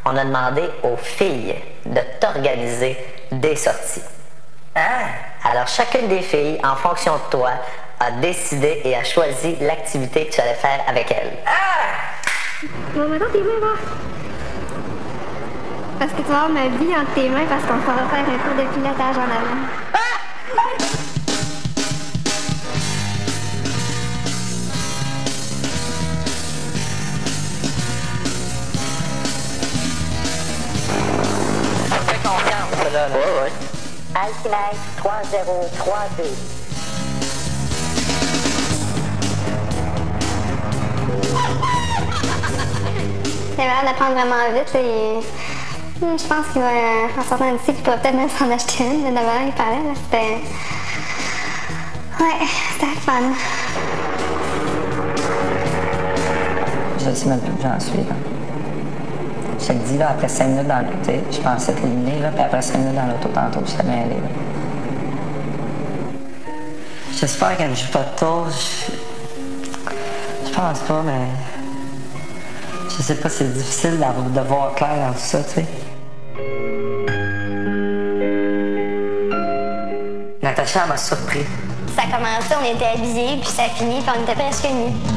on 0.04 0.16
a 0.16 0.24
demandé 0.24 0.62
aux 0.82 0.96
filles 0.96 1.54
de 1.84 2.00
t'organiser 2.20 2.96
des 3.30 3.54
sorties. 3.54 4.02
Ah! 4.74 5.35
Alors, 5.48 5.68
chacune 5.68 6.08
des 6.08 6.22
filles, 6.22 6.58
en 6.64 6.74
fonction 6.74 7.14
de 7.14 7.30
toi, 7.30 7.50
a 8.00 8.10
décidé 8.10 8.80
et 8.84 8.96
a 8.96 9.04
choisi 9.04 9.56
l'activité 9.60 10.26
que 10.26 10.34
tu 10.34 10.40
allais 10.40 10.54
faire 10.54 10.80
avec 10.88 11.08
elle. 11.12 11.32
Bon, 12.94 13.08
maintenant 13.08 13.26
tes 13.32 13.42
mains. 13.42 13.76
Parce 16.00 16.10
que 16.10 16.16
tu 16.16 16.28
vas 16.28 16.42
avoir 16.44 16.48
ma 16.48 16.66
vie 16.66 16.92
entre 16.96 17.14
tes 17.14 17.28
mains 17.28 17.46
parce 17.48 17.62
qu'on 17.62 17.76
va 17.76 18.08
faire 18.10 18.24
un 18.24 18.38
cours 18.38 18.56
de 18.56 18.68
pilotage 18.74 19.16
en 19.16 19.22
avant. 19.22 19.66
Fais 32.08 32.18
confiance, 32.18 32.92
là. 32.92 33.08
là. 33.08 33.14
Ouais, 33.14 33.42
ouais. 33.44 33.65
Alkylate 34.18 34.76
3032. 34.96 36.24
C'est 43.54 43.62
l'air 43.62 43.84
d'apprendre 43.84 44.12
vraiment 44.12 44.36
vite 44.54 44.74
et 44.74 45.18
hmm, 46.00 46.18
je 46.18 46.24
pense 46.24 46.46
qu'il 46.52 46.62
va, 46.62 46.68
en 47.18 47.28
sortant 47.28 47.52
d'ici, 47.52 47.64
il 47.68 47.74
pourrait 47.74 47.98
peut-être 48.00 48.16
même 48.16 48.30
s'en 48.30 48.50
acheter 48.50 48.84
une. 48.84 49.02
Mais 49.02 49.12
d'abord, 49.12 49.32
il 49.46 49.52
parlait, 49.52 49.76
là, 49.76 49.92
c'était... 49.94 50.40
Ouais, 52.18 52.46
c'était 52.72 53.00
fun. 53.00 53.34
Je 56.98 57.14
sais 57.14 57.26
même 57.26 57.40
plus 57.40 57.52
où 57.52 57.62
j'en 57.62 57.78
suis. 57.78 57.98
Là. 57.98 58.35
Je 59.66 59.72
te 59.72 59.78
le 59.78 59.84
dis, 59.84 59.98
là, 59.98 60.10
après 60.10 60.28
5 60.28 60.46
minutes 60.46 60.68
dans 60.68 60.78
l'auto, 60.78 61.12
je 61.28 61.40
pensais 61.40 61.72
être 61.72 61.82
éliminé, 61.82 62.20
là, 62.20 62.28
puis 62.28 62.40
après 62.40 62.62
5 62.62 62.78
minutes 62.78 62.94
dans 62.94 63.06
l'auto, 63.06 63.28
tantôt, 63.34 63.66
je 63.66 63.72
serais 63.72 63.82
mêlé. 63.82 64.14
J'espère 67.18 67.56
qu'elle 67.56 67.70
ne 67.70 67.74
joue 67.74 67.88
pas 67.88 68.04
de 68.04 68.16
tour. 68.16 68.46
Je... 70.44 70.50
pense 70.52 70.78
pas, 70.78 71.02
mais. 71.04 71.26
Je 72.96 73.02
sais 73.02 73.16
pas, 73.16 73.28
c'est 73.28 73.52
difficile 73.52 73.98
de 73.98 74.40
voir 74.42 74.72
clair 74.76 75.08
dans 75.08 75.12
tout 75.12 75.18
ça, 75.18 75.42
tu 75.42 75.54
sais. 75.54 75.66
Natacha 80.44 80.86
m'a 80.86 80.96
surpris. 80.96 81.44
Ça 81.96 82.02
a 82.02 82.16
commencé, 82.16 82.54
on 82.54 82.64
était 82.72 82.84
habillés, 82.94 83.38
puis 83.40 83.50
ça 83.50 83.64
a 83.64 83.68
fini, 83.70 84.00
puis 84.00 84.10
on 84.16 84.22
était 84.22 84.40
presque 84.40 84.64
nus. 84.70 85.15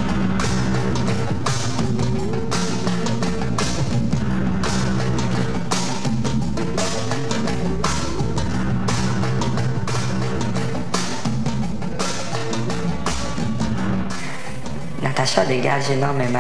Sacha 15.19 15.43
dégage 15.43 15.91
énormément. 15.91 16.39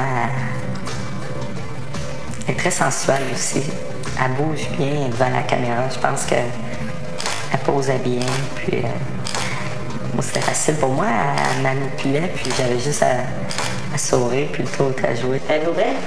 Elle 2.47 2.53
est 2.53 2.57
très 2.57 2.71
sensuelle 2.71 3.23
aussi. 3.33 3.61
Elle 4.23 4.31
bouge 4.35 4.69
bien 4.77 5.09
devant 5.09 5.29
la 5.35 5.41
caméra. 5.41 5.83
Je 5.93 5.99
pense 5.99 6.23
que 6.23 6.35
elle 6.35 7.59
posait 7.65 7.97
bien. 7.97 8.25
Puis 8.55 8.77
euh, 8.77 8.87
moi, 10.13 10.23
c'était 10.23 10.39
facile 10.39 10.75
pour 10.75 10.91
moi. 10.93 11.07
Elle 11.57 11.61
manipulait, 11.61 12.31
puis 12.33 12.49
j'avais 12.57 12.79
juste 12.79 13.03
à, 13.03 13.17
à 13.93 13.97
sourire, 13.97 14.47
puis 14.53 14.63
le 14.63 14.69
tour 14.69 14.91
à 15.03 15.13
jouer. 15.13 15.41
Elle 15.49 15.67
ouvrait? 15.67 15.97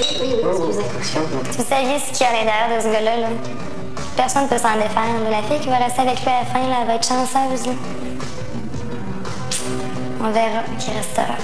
Oui, 0.00 0.34
oui, 0.42 0.74
excusez. 0.74 1.20
Vous 1.56 1.64
saviez 1.68 2.00
ce 2.00 2.18
qu'il 2.18 2.26
y 2.26 2.30
a 2.30 2.30
à 2.30 2.32
l'intérieur 2.32 2.78
de 2.78 2.82
ce 2.82 2.88
gars-là, 2.92 3.16
là? 3.16 3.28
Personne 4.16 4.42
ne 4.42 4.48
peut 4.48 4.58
s'en 4.58 4.74
défaire. 4.74 5.04
là. 5.22 5.30
La 5.30 5.42
fille 5.48 5.60
qui 5.60 5.68
va 5.68 5.76
rester 5.76 6.00
avec 6.00 6.20
lui 6.20 6.30
à 6.30 6.40
la 6.40 6.46
fin, 6.46 6.68
là, 6.68 6.78
elle 6.80 6.86
va 6.88 6.94
être 6.96 7.06
chanceuse. 7.06 7.64
Là. 7.68 7.72
On 10.20 10.30
verra 10.32 10.62
qui 10.80 10.90
restera. 10.90 11.36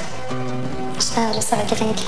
Je 1.14 1.20
pense 1.20 1.36
que 1.36 1.44
ça 1.44 1.56
va 1.56 1.62
quelqu'un 1.62 1.92
qui. 1.94 2.06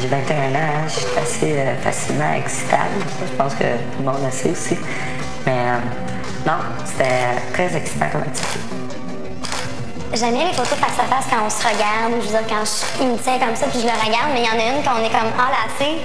J'ai 0.00 0.06
21 0.06 0.36
ans, 0.36 0.54
hein, 0.54 0.86
je 0.86 0.92
suis 0.92 1.18
assez 1.20 1.58
euh, 1.58 1.76
facilement 1.82 2.32
excitable. 2.34 2.94
Je 3.28 3.32
pense 3.36 3.54
que 3.54 3.64
tout 3.64 3.98
le 3.98 4.04
monde 4.04 4.20
le 4.24 4.30
sait 4.30 4.50
aussi. 4.50 4.76
Mais 5.46 5.52
euh, 5.52 5.78
non, 6.46 6.58
c'était 6.84 7.42
très 7.52 7.76
excitant 7.76 8.06
comme 8.12 8.22
activité. 8.22 8.60
J'aime 10.14 10.34
bien 10.34 10.46
les 10.46 10.52
photos 10.52 10.78
face 10.78 11.00
à 11.00 11.04
face 11.12 11.24
quand 11.28 11.44
on 11.44 11.50
se 11.50 11.66
regarde. 11.66 12.20
Je 12.20 12.26
veux 12.26 12.38
dire, 12.38 12.46
quand 12.48 12.64
je, 12.64 13.02
il 13.02 13.08
me 13.08 13.18
tient 13.18 13.38
comme 13.38 13.56
ça 13.56 13.66
puis 13.66 13.80
je 13.80 13.86
le 13.86 13.92
regarde, 13.92 14.30
mais 14.32 14.42
il 14.42 14.46
y 14.46 14.48
en 14.48 14.60
a 14.60 14.76
une 14.76 14.84
qu'on 14.84 15.02
est 15.02 15.10
comme 15.10 15.32
enlacés. 15.34 16.00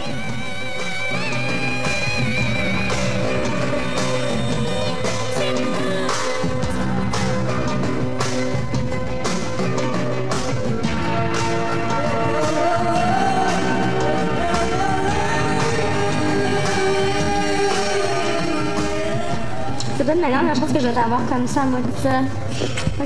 C'est 20.02 20.08
pas 20.08 20.16
de 20.16 20.22
manière, 20.22 20.42
mais 20.42 20.56
je 20.56 20.60
pense 20.60 20.72
que 20.72 20.80
je 20.80 20.88
vais 20.88 20.94
t'avoir 20.94 21.24
comme 21.28 21.46
ça, 21.46 21.62
moi, 21.64 21.80
que 21.80 21.86
tu 21.86 22.02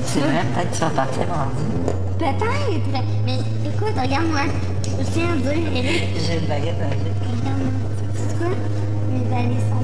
C'est 0.02 0.20
vrai, 0.20 0.42
peut-être 0.54 0.70
que 0.70 0.74
tu 0.76 0.80
vas 0.80 0.88
partir 0.88 1.26
mardi. 1.28 1.62
Peut-être. 2.18 3.04
Mais 3.26 3.34
écoute, 3.66 3.92
regarde-moi. 4.02 4.40
Je 4.82 5.04
tiens 5.12 5.28
à 5.30 5.36
dire, 5.36 5.52
J'ai 5.74 6.38
une 6.38 6.46
baguette 6.46 6.80
à 6.80 6.86
regarde-moi. 6.86 7.68
Sais 8.14 8.36
quoi? 8.38 8.48
Mes 9.12 9.28
valises 9.28 9.75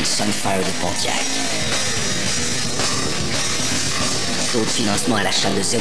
Sunfire 0.00 0.58
de 0.58 0.70
Pontiac. 0.80 1.14
Taux 4.52 4.60
de 4.60 4.64
financement 4.64 5.16
à 5.16 5.22
l'achat 5.22 5.50
de 5.50 5.60
0%. 5.62 5.76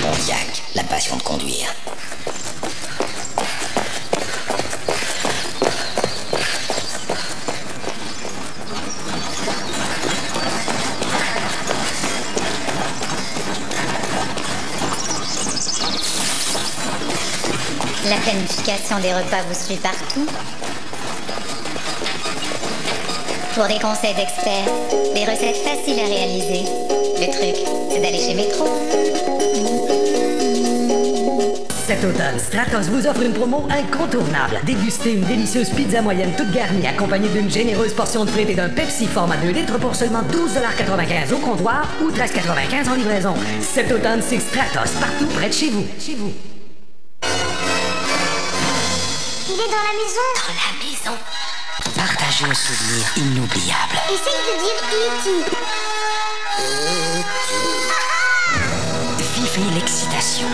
Pontiac, 0.00 0.62
la 0.74 0.82
passion 0.84 1.16
de 1.16 1.22
conduire. 1.22 1.68
La 18.08 18.16
planification 18.16 18.98
des 19.00 19.12
repas 19.12 19.42
vous 19.46 19.66
suit 19.66 19.76
partout. 19.76 20.26
Pour 23.58 23.66
des 23.66 23.80
conseils 23.80 24.14
d'experts, 24.14 24.70
des 25.14 25.24
recettes 25.24 25.56
faciles 25.56 25.98
à 25.98 26.06
réaliser. 26.06 26.62
Le 27.18 27.26
truc, 27.26 27.56
c'est 27.90 27.98
d'aller 27.98 28.20
chez 28.20 28.34
Métro. 28.34 28.68
Cet 31.84 32.04
automne, 32.04 32.38
Stratos 32.38 32.86
vous 32.86 33.04
offre 33.08 33.22
une 33.22 33.32
promo 33.32 33.66
incontournable. 33.68 34.60
Dégustez 34.62 35.14
une 35.14 35.24
délicieuse 35.24 35.70
pizza 35.70 36.00
moyenne 36.02 36.32
toute 36.36 36.52
garnie, 36.52 36.86
accompagnée 36.86 37.30
d'une 37.30 37.50
généreuse 37.50 37.94
portion 37.94 38.24
de 38.24 38.30
frites 38.30 38.50
et 38.50 38.54
d'un 38.54 38.68
Pepsi 38.68 39.06
format 39.06 39.38
2 39.38 39.48
litres 39.48 39.78
pour 39.80 39.96
seulement 39.96 40.22
12,95$ 40.22 41.34
au 41.34 41.38
comptoir 41.38 41.88
ou 42.00 42.12
13,95$ 42.12 42.88
en 42.88 42.94
livraison. 42.94 43.34
Cet 43.60 43.90
automne, 43.90 44.22
c'est 44.22 44.38
Stratos, 44.38 44.92
partout 45.00 45.26
près 45.34 45.48
de 45.48 45.54
chez 45.54 45.70
vous. 45.70 45.84
Chez 45.98 46.14
vous. 46.14 46.32
Il 49.48 49.54
est 49.54 49.56
dans 49.56 49.82
la 49.82 49.94
maison? 49.98 50.26
Dans 50.46 50.54
la 50.54 50.77
un 52.44 52.54
souvenir 52.54 53.04
inoubliable. 53.16 53.98
Essaye 54.06 54.42
de 54.46 54.54
dire 54.62 54.80
E.T. 54.92 55.26
Vivez 59.34 59.68
l'excitation. 59.74 60.46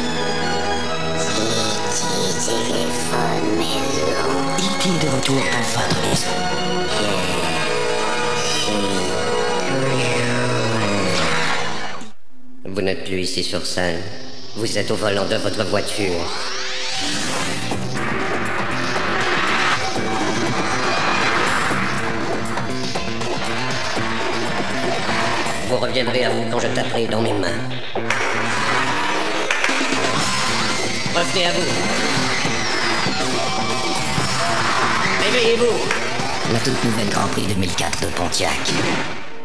téléphone 2.46 3.46
maison. 3.58 4.32
E.T. 4.58 4.84
de 5.04 5.08
retour 5.14 5.36
dans 5.36 5.64
votre 5.74 6.00
maison. 6.08 6.34
Vous 12.64 12.80
n'êtes 12.80 13.04
plus 13.04 13.20
ici 13.20 13.44
sur 13.44 13.66
scène. 13.66 14.00
Vous 14.56 14.78
êtes 14.78 14.90
au 14.90 14.96
volant 14.96 15.26
de 15.26 15.36
votre 15.36 15.64
voiture. 15.64 16.53
Vous 25.94 26.00
reviendrez 26.00 26.24
à 26.24 26.30
vous 26.30 26.50
quand 26.50 26.58
je 26.58 26.66
taperai 26.66 27.06
dans 27.06 27.22
mes 27.22 27.32
mains. 27.32 27.60
Revenez 31.14 31.46
à 31.46 31.52
vous. 31.52 31.70
Réveillez-vous. 35.22 36.52
La 36.52 36.58
toute 36.58 36.82
nouvelle 36.82 37.08
Grand 37.10 37.28
Prix 37.28 37.46
2004 37.46 38.00
de 38.00 38.06
Pontiac. 38.06 38.50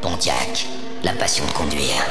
Pontiac, 0.01 0.65
la 1.03 1.13
passion 1.13 1.45
de 1.45 1.51
conduire. 1.51 2.03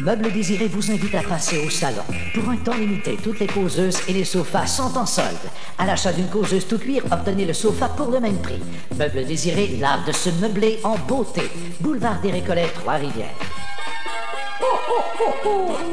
Meubles 0.00 0.32
Désiré 0.32 0.66
vous 0.66 0.90
invite 0.90 1.14
à 1.14 1.22
passer 1.22 1.58
au 1.58 1.68
salon. 1.68 2.02
Pour 2.34 2.48
un 2.48 2.56
temps 2.56 2.74
limité, 2.74 3.18
toutes 3.22 3.38
les 3.38 3.46
causeuses 3.46 3.98
et 4.08 4.14
les 4.14 4.24
sofas 4.24 4.66
sont 4.66 4.96
en 4.96 5.04
solde. 5.04 5.36
À 5.78 5.84
l'achat 5.84 6.12
d'une 6.12 6.28
causeuse 6.28 6.66
tout 6.66 6.78
cuir, 6.78 7.02
obtenez 7.10 7.44
le 7.44 7.52
sofa 7.52 7.88
pour 7.88 8.10
le 8.10 8.18
même 8.18 8.38
prix. 8.38 8.60
Meubles 8.98 9.26
Désiré, 9.26 9.76
l'art 9.78 10.04
de 10.06 10.12
se 10.12 10.30
meubler 10.40 10.80
en 10.84 10.96
beauté. 10.96 11.42
Boulevard 11.80 12.20
des 12.22 12.30
Récollets, 12.30 12.70
Trois-Rivières. 12.74 13.28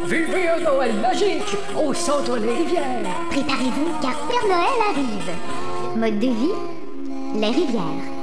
Vivez 0.06 0.48
un 0.50 0.60
Noël 0.62 0.94
magique 0.96 1.58
au 1.78 1.94
centre 1.94 2.38
des 2.38 2.54
rivières. 2.54 3.04
Préparez-vous 3.30 3.92
car 4.02 4.18
Père 4.28 4.48
Noël 4.48 4.80
arrive. 4.90 5.98
Mode 5.98 6.20
de 6.20 6.28
vie, 6.28 7.40
les 7.40 7.48
rivières. 7.48 8.17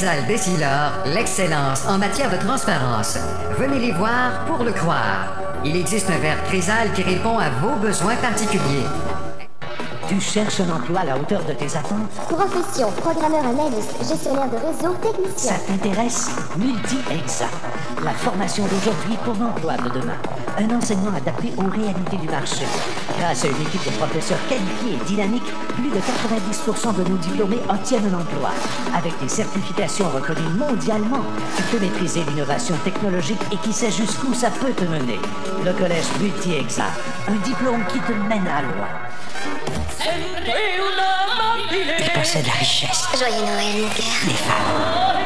Verres 0.00 0.24
Grisal 0.24 0.26
Bessilor, 0.26 1.14
l'excellence 1.14 1.86
en 1.86 1.98
matière 1.98 2.30
de 2.30 2.36
transparence. 2.36 3.18
Venez 3.58 3.78
les 3.78 3.92
voir 3.92 4.44
pour 4.46 4.64
le 4.64 4.72
croire. 4.72 5.34
Il 5.64 5.76
existe 5.76 6.08
un 6.10 6.18
verre 6.18 6.42
Grisal 6.48 6.92
qui 6.94 7.02
répond 7.02 7.38
à 7.38 7.50
vos 7.60 7.76
besoins 7.76 8.16
particuliers. 8.16 8.86
Tu 10.08 10.20
cherches 10.20 10.60
un 10.60 10.70
emploi 10.74 11.00
à 11.00 11.04
la 11.04 11.16
hauteur 11.16 11.42
de 11.44 11.52
tes 11.52 11.76
attentes? 11.76 12.10
Profession, 12.28 12.90
programmeur 12.92 13.44
analyste, 13.44 13.94
gestionnaire 14.00 14.48
de 14.48 14.56
réseau, 14.56 14.94
technicien. 15.00 15.52
Ça 15.52 15.58
t'intéresse? 15.66 16.30
Multi-Exact. 16.56 17.52
La 18.02 18.12
formation 18.12 18.64
d'aujourd'hui 18.64 19.16
pour 19.24 19.34
l'emploi 19.34 19.76
de 19.76 20.00
demain. 20.00 20.18
Un 20.58 20.76
enseignement 20.76 21.16
adapté 21.16 21.52
aux 21.58 21.70
réalités 21.70 22.16
du 22.16 22.28
marché. 22.28 22.64
Grâce 23.20 23.44
à 23.44 23.48
une 23.48 23.60
équipe 23.60 23.84
de 23.84 23.90
professeurs 23.98 24.38
qualifiés 24.48 24.94
et 24.94 25.04
dynamiques, 25.04 25.52
plus 25.74 25.90
de 25.90 25.98
90% 25.98 26.96
de 26.96 27.08
nos 27.10 27.18
diplômés 27.18 27.60
obtiennent 27.68 28.06
un 28.14 28.18
emploi. 28.18 28.50
Avec 28.96 29.12
des 29.20 29.28
certifications 29.28 30.08
reconnues 30.08 30.48
mondialement, 30.56 31.22
tu 31.54 31.62
peux 31.64 31.78
maîtriser 31.78 32.22
l'innovation 32.24 32.74
technologique 32.82 33.40
et 33.52 33.58
qui 33.58 33.74
sait 33.74 33.90
jusqu'où 33.90 34.32
ça 34.32 34.50
peut 34.50 34.72
te 34.72 34.84
mener. 34.84 35.20
Le 35.62 35.72
collège 35.74 36.06
Multi-Exact. 36.18 36.98
Un 37.28 37.36
diplôme 37.44 37.84
qui 37.92 37.98
te 38.00 38.12
mène 38.12 38.48
à 38.48 38.62
loin. 38.62 38.88
Il 41.70 42.10
possède 42.18 42.46
la 42.46 42.52
richesse, 42.52 43.04
Joyeux 43.18 43.44
Noël, 43.44 43.82
mon 43.82 43.88
cœur. 43.88 44.06
les 44.26 44.32
femmes 44.32 45.20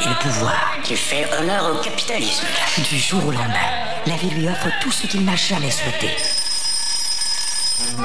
et 0.00 0.08
le 0.08 0.14
pouvoir. 0.14 0.76
Tu 0.82 0.96
fais 0.96 1.26
honneur 1.38 1.72
au 1.74 1.82
capitalisme. 1.82 2.46
Du 2.88 2.98
jour 2.98 3.20
au 3.26 3.32
lendemain, 3.32 3.70
la 4.06 4.16
vie 4.16 4.30
lui 4.30 4.48
offre 4.48 4.68
tout 4.80 4.90
ce 4.90 5.06
qu'il 5.06 5.26
n'a 5.26 5.36
jamais 5.36 5.70
souhaité. 5.70 6.10
Nicolas 7.76 7.98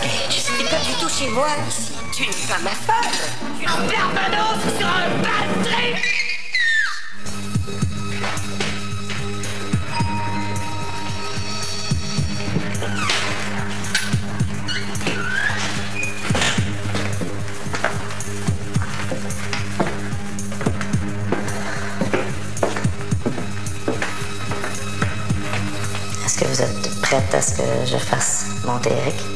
Cage. 0.00 0.30
C'est 0.30 0.68
pas 0.68 0.80
du 0.84 0.92
tout 1.00 1.08
chez 1.08 1.28
moi 1.28 1.46
ici. 1.68 1.92
Tu 2.12 2.24
es 2.24 2.26
une 2.26 2.32
femme 2.32 2.66
affable. 2.66 3.22
En 3.62 3.86
permanence 3.88 4.62
sur 4.76 4.88
un 4.88 5.08
batterie. 5.22 5.94
Est-ce 5.94 6.21
fasse 28.72 28.88
monter 28.88 28.90
Eric? 28.92 29.31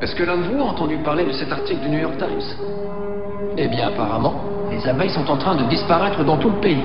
Est-ce 0.00 0.16
que 0.16 0.24
l'un 0.24 0.36
de 0.38 0.42
vous 0.42 0.60
a 0.60 0.64
entendu 0.64 0.96
parler 0.98 1.24
de 1.24 1.32
cet 1.32 1.52
article 1.52 1.80
du 1.82 1.90
New 1.90 2.00
York 2.00 2.16
Times? 2.18 2.42
Eh 3.56 3.68
bien, 3.68 3.88
apparemment, 3.88 4.34
les 4.70 4.84
abeilles 4.88 5.10
sont 5.10 5.30
en 5.30 5.36
train 5.36 5.54
de 5.54 5.64
disparaître 5.68 6.24
dans 6.24 6.36
tout 6.36 6.50
le 6.50 6.60
pays, 6.60 6.82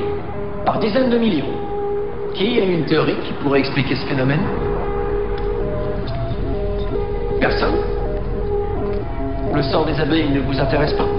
par 0.65 0.77
dizaines 0.79 1.09
de 1.09 1.17
millions. 1.17 1.51
Qui 2.35 2.59
a 2.59 2.63
une 2.63 2.85
théorie 2.85 3.17
qui 3.25 3.33
pourrait 3.41 3.59
expliquer 3.59 3.95
ce 3.95 4.05
phénomène? 4.05 4.43
Personne? 7.39 7.75
Le 9.55 9.63
sort 9.63 9.85
des 9.85 9.99
abeilles 9.99 10.29
ne 10.29 10.41
vous 10.41 10.59
intéresse 10.59 10.93
pas? 10.93 11.18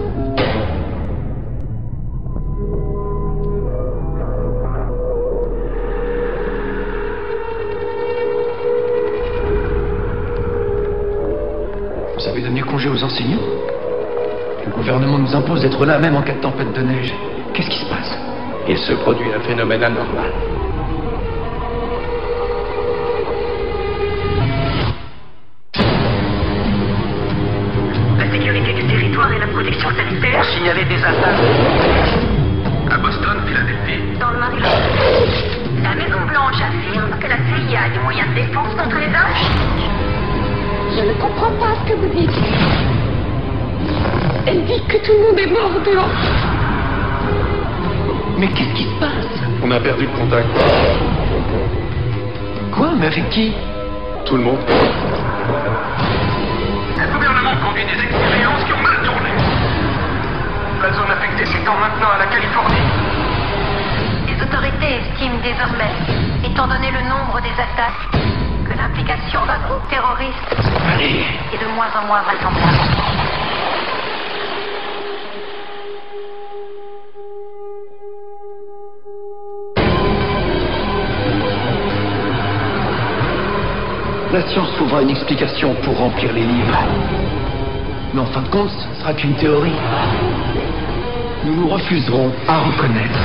Vous 12.51 12.57
avez 12.57 12.63
donné 12.63 12.73
congé 12.73 12.89
aux 12.89 13.05
enseignants 13.05 13.39
Le 14.67 14.73
gouvernement 14.73 15.19
nous 15.19 15.37
impose 15.37 15.61
d'être 15.61 15.87
là 15.87 16.01
même 16.01 16.17
en 16.17 16.23
cas 16.23 16.33
de 16.33 16.41
tempête 16.41 16.73
de 16.73 16.83
neige. 16.83 17.15
Qu'est-ce 17.55 17.71
qui 17.71 17.79
se 17.79 17.89
passe 17.89 18.19
Il 18.69 18.77
se 18.77 18.93
produit 18.95 19.33
un 19.33 19.39
phénomène 19.39 19.85
anormal. 19.85 20.33
La 28.19 28.33
sécurité 28.33 28.73
du 28.73 28.85
territoire 28.85 29.33
et 29.33 29.39
la 29.39 29.47
protection 29.47 29.89
sanitaire. 29.91 30.41
On 30.41 30.43
signalait 30.43 30.87
des 30.87 31.05
attaques. 31.05 31.60
Comprends 41.41 41.59
pas 41.59 41.75
ce 41.81 41.93
que 41.93 41.97
vous 41.97 42.09
dites. 42.09 42.31
Elle 44.47 44.65
dit 44.65 44.83
que 44.89 44.99
tout 44.99 45.13
le 45.13 45.21
monde 45.27 45.39
est 45.39 45.47
mort 45.47 45.71
dehors. 45.85 46.09
Mais 48.39 48.49
qu'est-ce 48.49 48.75
qui 48.75 48.85
se 48.85 49.01
passe? 49.01 49.27
On 49.63 49.71
a 49.71 49.81
perdu 49.81 50.07
le 50.07 50.19
contact. 50.19 50.49
Quoi 52.73 52.91
Mais 52.99 53.07
avec 53.07 53.29
qui? 53.31 53.53
Tout 54.25 54.37
le 54.37 54.43
monde. 54.43 54.59
Le 56.97 57.07
gouvernement 57.13 57.57
conduit 57.65 57.85
des 57.85 58.03
expériences 58.05 58.65
qui 58.65 58.73
ont 58.73 58.83
mal 58.83 59.03
tourné. 59.05 59.31
La 60.83 60.93
zone 60.93 61.11
affectée 61.11 61.47
s'étend 61.47 61.77
maintenant 61.77 62.11
à 62.15 62.19
la 62.19 62.27
Californie. 62.27 62.87
Les 64.27 64.43
autorités 64.43 65.01
estiment 65.01 65.41
désormais, 65.43 65.93
étant 66.45 66.67
donné 66.67 66.91
le 66.91 67.03
nombre 67.09 67.41
des 67.43 67.53
attaques, 67.61 68.11
que 68.13 68.20
l'implication 68.91 69.41
d'un 69.47 69.59
groupe 69.69 69.89
terroriste 69.89 70.37
Allez 70.93 71.25
est 71.53 71.59
de 71.59 71.75
moins 71.75 71.89
en 71.97 72.07
moins 72.07 72.23
vraisemblable. 72.23 72.79
La 84.33 84.43
science 84.43 84.73
trouvera 84.77 85.03
une 85.03 85.11
explication 85.11 85.75
pour 85.83 85.99
remplir 85.99 86.33
les 86.33 86.43
livres. 86.43 86.79
Mais 88.15 88.21
en 88.21 88.27
fin 88.27 88.43
de 88.43 88.49
compte, 88.49 88.71
ce 88.71 88.89
ne 88.89 88.95
sera 88.95 89.13
qu'une 89.15 89.35
théorie. 89.35 89.73
Nous 91.45 91.55
nous 91.55 91.69
refuserons 91.69 92.33
à 92.47 92.59
reconnaître 92.59 93.21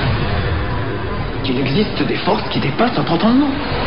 qu'il 1.43 1.59
existe 1.59 2.01
des 2.03 2.15
forces 2.17 2.47
qui 2.49 2.59
dépassent 2.59 2.97
notre 2.97 3.13
entendement. 3.13 3.49
Allô 3.49 3.84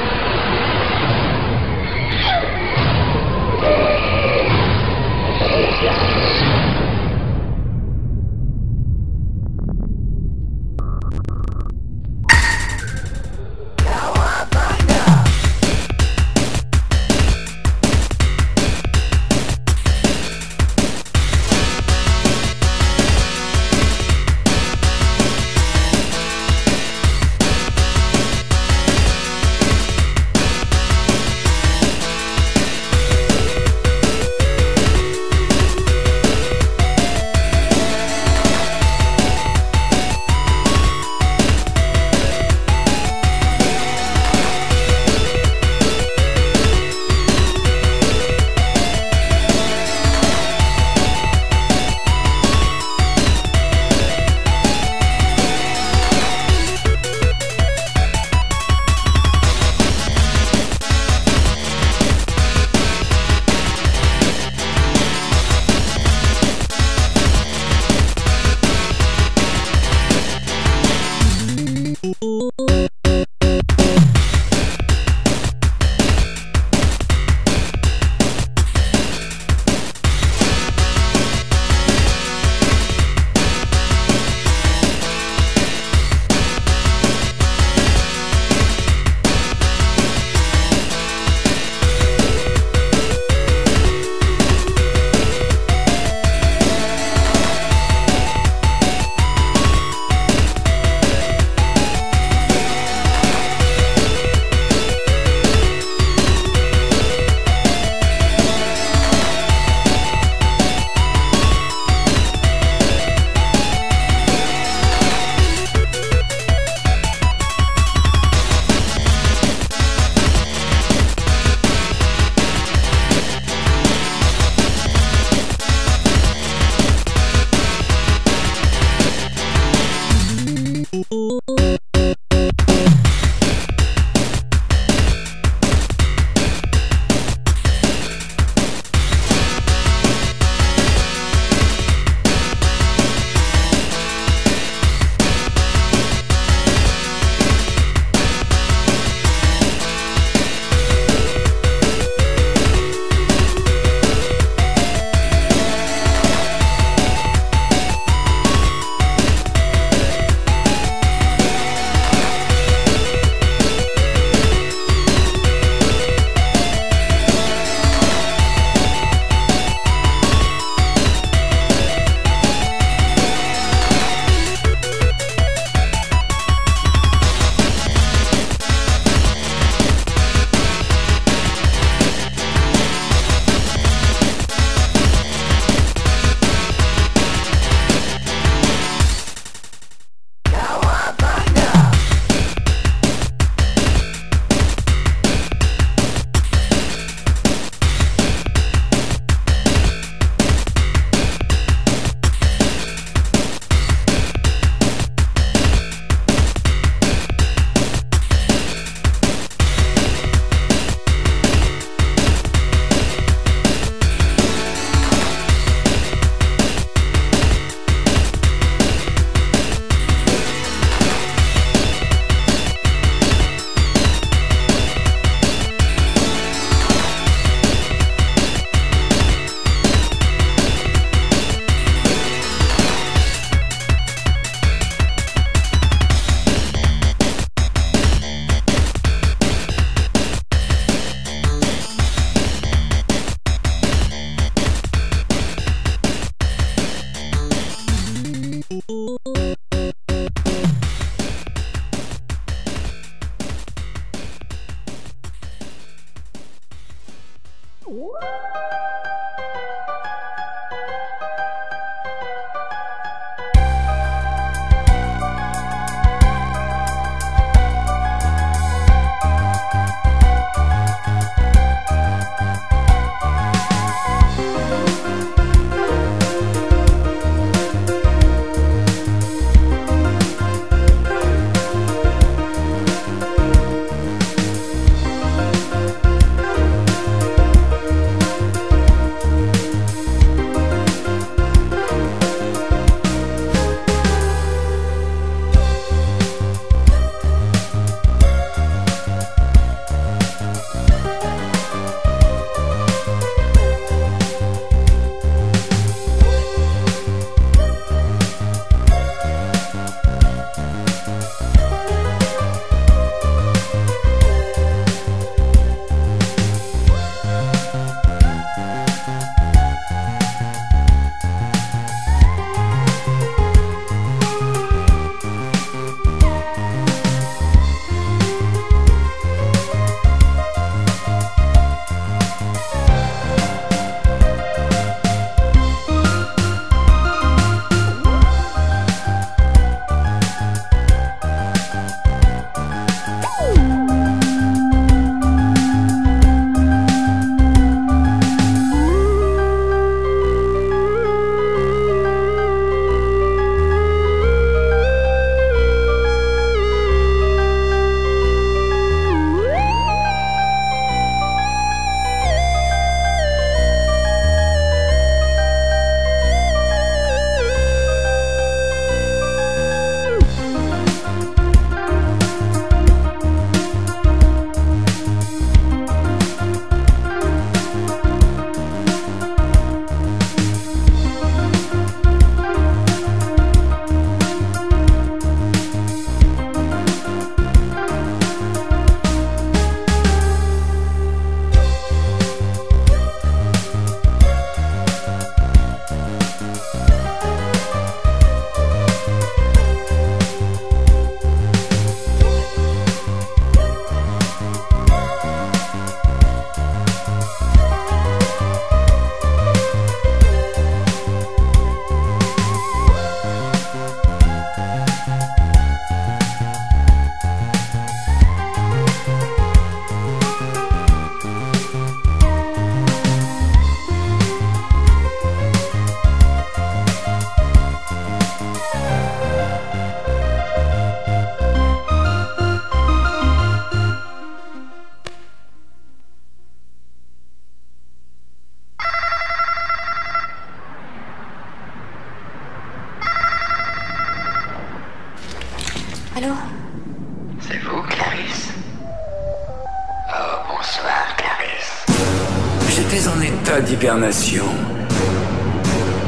下。 5.81 6.48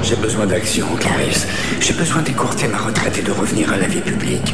J'ai 0.02 0.16
besoin 0.16 0.44
d'action, 0.44 0.86
Clarisse. 0.98 1.46
J'ai 1.80 1.94
besoin 1.94 2.20
d'écourter 2.20 2.68
ma 2.68 2.76
retraite 2.76 3.16
et 3.16 3.22
de 3.22 3.32
revenir 3.32 3.72
à 3.72 3.78
la 3.78 3.86
vie 3.86 4.02
publique. 4.02 4.52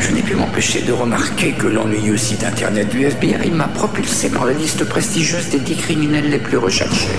Je 0.00 0.10
n'ai 0.10 0.22
pu 0.22 0.34
m'empêcher 0.34 0.82
de 0.82 0.92
remarquer 0.92 1.52
que 1.52 1.68
l'ennuyeux 1.68 2.16
site 2.16 2.42
internet 2.42 2.88
du 2.88 3.04
FBI 3.04 3.52
m'a 3.52 3.68
propulsé 3.68 4.28
dans 4.30 4.44
la 4.44 4.54
liste 4.54 4.84
prestigieuse 4.84 5.50
des 5.50 5.60
dix 5.60 5.76
criminels 5.76 6.30
les 6.30 6.38
plus 6.38 6.58
recherchés. 6.58 7.14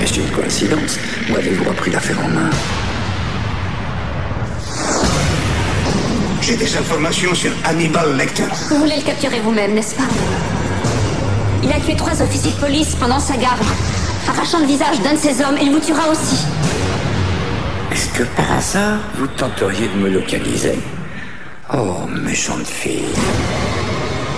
Est-ce 0.00 0.20
une 0.20 0.30
coïncidence 0.30 0.98
ou 1.30 1.36
avez-vous 1.36 1.64
repris 1.64 1.90
l'affaire 1.90 2.18
en 2.24 2.28
main? 2.28 2.50
J'ai 6.40 6.56
des 6.56 6.76
informations 6.78 7.34
sur 7.34 7.50
Hannibal 7.62 8.16
Lecter. 8.16 8.44
Vous 8.70 8.78
voulez 8.78 8.96
le 8.96 9.02
capturer 9.02 9.40
vous-même, 9.40 9.74
n'est-ce 9.74 9.96
pas? 9.96 10.08
Il 11.62 11.70
a 11.70 11.80
tué 11.80 11.94
trois 11.94 12.22
officiers 12.22 12.52
de 12.52 12.56
police 12.56 12.94
pendant 12.94 13.20
sa 13.20 13.36
garde, 13.36 13.60
arrachant 14.28 14.58
le 14.58 14.66
visage 14.66 15.00
d'un 15.00 15.12
de 15.14 15.18
ses 15.18 15.42
hommes 15.42 15.56
et 15.60 15.64
il 15.64 15.72
vous 15.72 15.80
tuera 15.80 16.08
aussi. 16.08 16.44
Est-ce 17.92 18.08
que 18.10 18.24
par 18.24 18.52
hasard, 18.52 18.98
vous 19.16 19.26
tenteriez 19.26 19.88
de 19.88 19.94
me 19.94 20.08
localiser 20.10 20.78
Oh, 21.72 22.06
méchante 22.24 22.66
fille. 22.66 23.14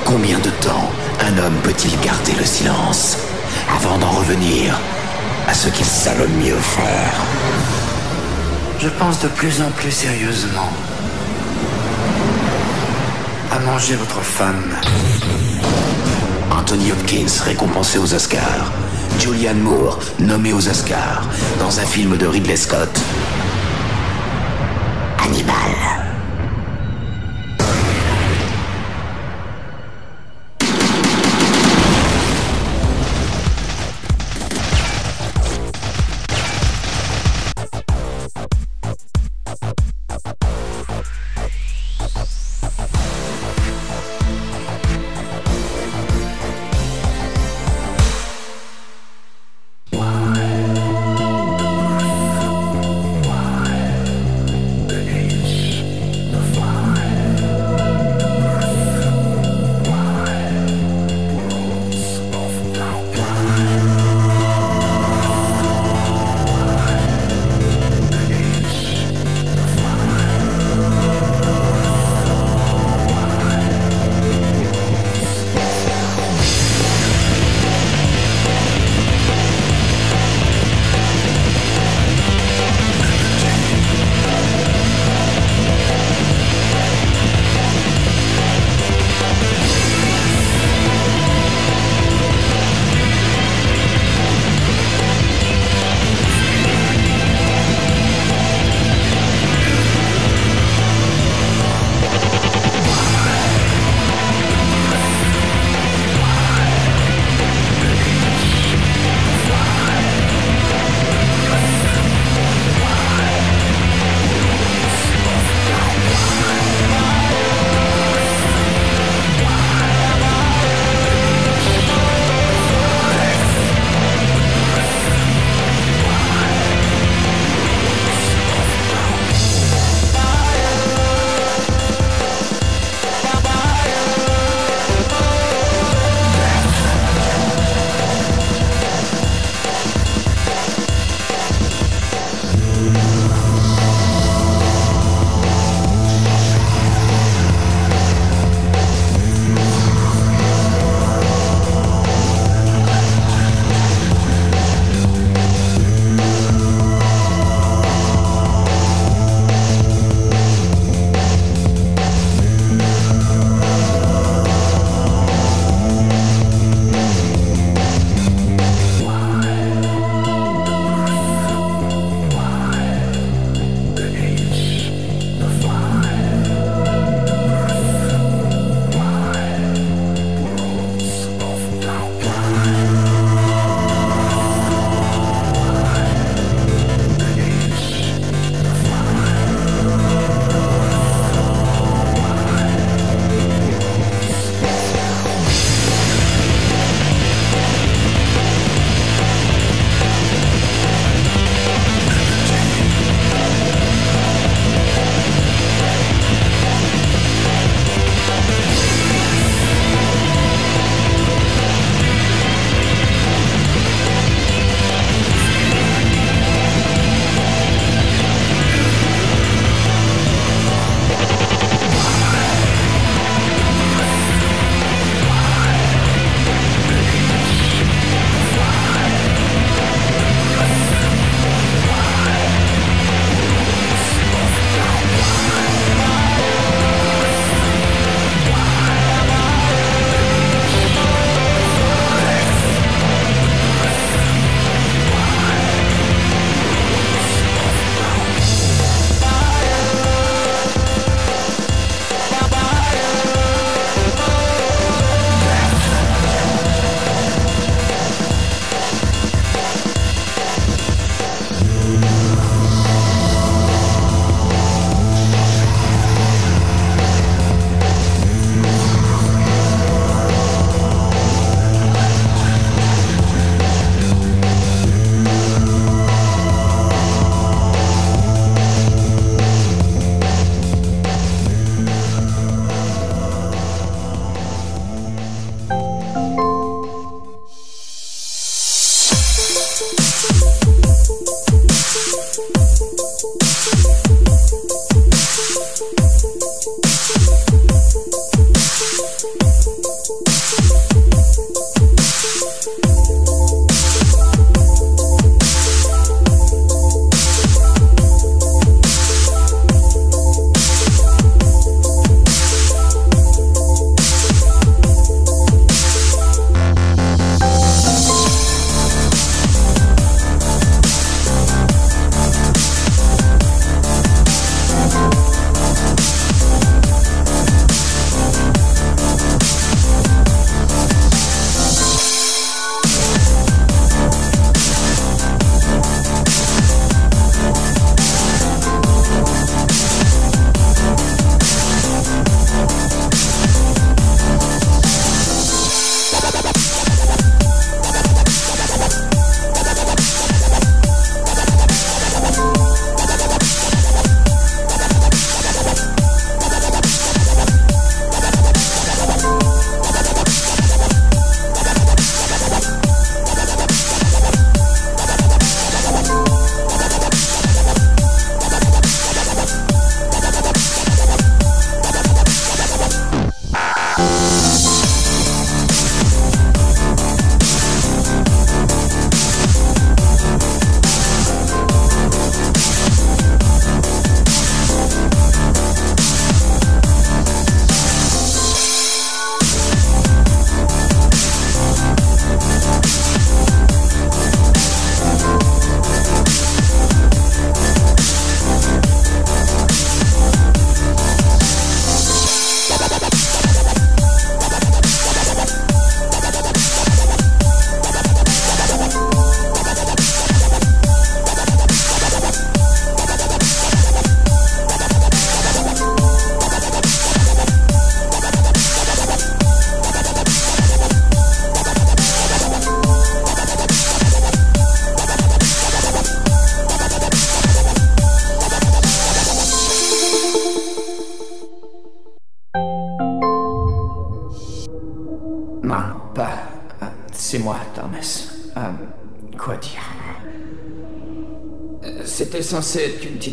Combien 0.05 0.39
de 0.39 0.51
temps 0.62 0.91
un 1.20 1.39
homme 1.39 1.57
peut-il 1.62 1.91
garder 2.01 2.32
le 2.39 2.45
silence 2.45 3.18
avant 3.76 3.99
d'en 3.99 4.11
revenir 4.11 4.78
à 5.47 5.55
ce 5.55 5.68
qu'il 5.68 5.84
savent 5.84 6.28
mieux 6.43 6.57
faire 6.57 7.14
Je 8.78 8.89
pense 8.89 9.20
de 9.20 9.28
plus 9.28 9.61
en 9.61 9.70
plus 9.70 9.91
sérieusement 9.91 10.72
à 13.51 13.59
manger 13.61 13.97
votre 13.97 14.20
femme. 14.20 14.74
Anthony 16.51 16.93
Hopkins 16.93 17.43
récompensé 17.45 17.99
aux 17.99 18.14
Oscars. 18.14 18.72
Julianne 19.19 19.61
Moore 19.61 19.99
nommée 20.21 20.53
aux 20.53 20.69
Oscars 20.69 21.29
dans 21.59 21.81
un 21.81 21.85
film 21.85 22.16
de 22.16 22.27
Ridley 22.27 22.57
Scott. 22.57 23.01
Hannibal. 25.19 25.68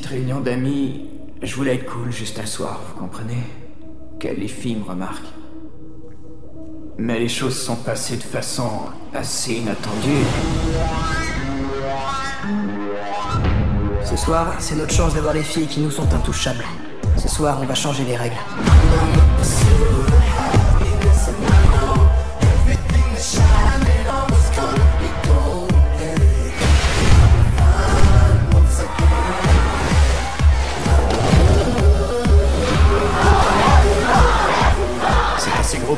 Réunion 0.06 0.40
d'amis. 0.40 1.10
Je 1.42 1.56
voulais 1.56 1.76
être 1.76 1.86
cool 1.86 2.12
juste 2.12 2.40
un 2.40 2.46
soir, 2.46 2.82
vous 2.88 3.00
comprenez? 3.00 3.44
Que 4.20 4.28
les 4.28 4.48
filles 4.48 4.78
me 4.78 4.84
remarquent. 4.84 5.34
Mais 6.98 7.20
les 7.20 7.28
choses 7.28 7.58
sont 7.60 7.76
passées 7.76 8.18
de 8.18 8.24
façon 8.24 8.70
assez 9.14 9.56
inattendue. 9.56 10.26
Ce 14.04 14.16
soir, 14.16 14.56
c'est 14.60 14.76
notre 14.76 14.94
chance 14.94 15.14
d'avoir 15.14 15.34
les 15.34 15.44
filles 15.44 15.68
qui 15.68 15.82
nous 15.82 15.92
sont 15.92 16.14
intouchables. 16.14 16.64
Ce 17.18 17.28
soir, 17.28 17.60
on 17.62 17.66
va 17.66 17.76
changer 17.76 18.04
les 18.06 18.16
règles. 18.16 18.38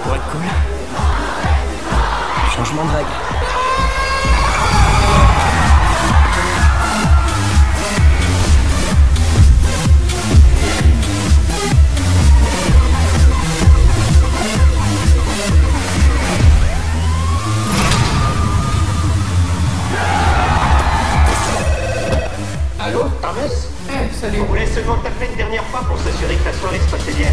Pour 0.03 0.15
être 0.15 0.23
cool. 0.31 0.41
Changement 2.55 2.85
de 2.85 2.91
règles. 2.91 3.07
Allô, 22.79 22.99
Thomas 23.21 23.67
Eh, 23.89 24.13
salut. 24.13 24.41
On 24.41 24.45
voulait 24.45 24.65
seulement 24.67 24.97
t'appeler 24.97 25.27
une 25.31 25.37
dernière 25.37 25.63
fois 25.65 25.81
pour 25.81 25.97
s'assurer 25.97 26.35
que 26.35 26.45
la 26.45 26.53
soirée 26.53 26.79
se 26.79 26.91
passait 26.95 27.13
bien. 27.13 27.31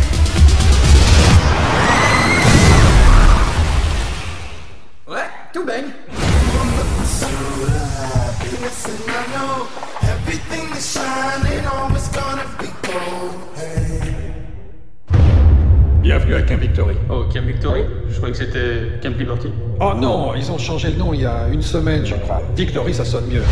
Bienvenue 16.01 16.35
à 16.35 16.43
Camp 16.43 16.61
Victory. 16.61 16.95
Oh, 17.11 17.25
Camp 17.33 17.45
Victory 17.45 17.81
Je 18.09 18.17
croyais 18.19 18.33
que 18.33 18.39
c'était 18.39 19.01
Camp 19.03 19.19
Liberty. 19.19 19.49
Oh 19.81 19.95
non, 19.97 20.35
ils 20.37 20.53
ont 20.53 20.59
changé 20.59 20.91
le 20.91 20.97
nom 20.97 21.13
il 21.13 21.23
y 21.23 21.27
a 21.27 21.49
une 21.49 21.63
semaine, 21.63 22.07
je 22.07 22.15
crois. 22.15 22.41
Victory, 22.55 22.95
ça 22.95 23.05
sonne 23.05 23.27
mieux. 23.27 23.43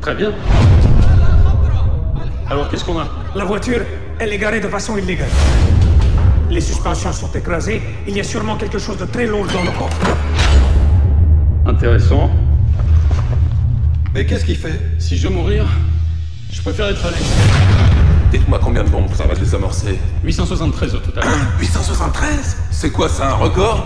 Très 0.00 0.14
bien. 0.14 0.32
Alors, 2.48 2.70
qu'est-ce 2.70 2.84
qu'on 2.86 2.98
a? 2.98 3.06
La 3.34 3.44
voiture, 3.44 3.82
elle 4.18 4.32
est 4.32 4.38
garée 4.38 4.60
de 4.60 4.68
façon 4.68 4.96
illégale. 4.96 5.28
Les 6.48 6.62
suspensions 6.62 7.12
sont 7.12 7.32
écrasées. 7.32 7.82
Il 8.08 8.16
y 8.16 8.20
a 8.20 8.24
sûrement 8.24 8.56
quelque 8.56 8.78
chose 8.78 8.96
de 8.96 9.04
très 9.04 9.26
lourd 9.26 9.46
dans 9.46 9.62
le 9.62 9.70
coffre. 9.72 10.33
Intéressant. 11.74 12.30
Mais 14.14 14.24
qu'est-ce 14.24 14.44
qu'il 14.44 14.56
fait? 14.56 14.80
Si 15.00 15.16
je 15.16 15.26
veux 15.26 15.34
mourir, 15.34 15.66
je 16.52 16.62
préfère 16.62 16.86
être 16.86 17.04
allé. 17.04 17.16
Dites-moi 18.30 18.60
combien 18.62 18.84
de 18.84 18.90
bombes 18.90 19.12
ça 19.12 19.26
va 19.26 19.34
désamorcer 19.34 19.98
873 20.22 20.94
au 20.94 20.98
total. 20.98 21.24
873 21.58 22.58
C'est 22.70 22.90
quoi 22.90 23.08
ça, 23.08 23.32
un 23.32 23.34
record? 23.34 23.84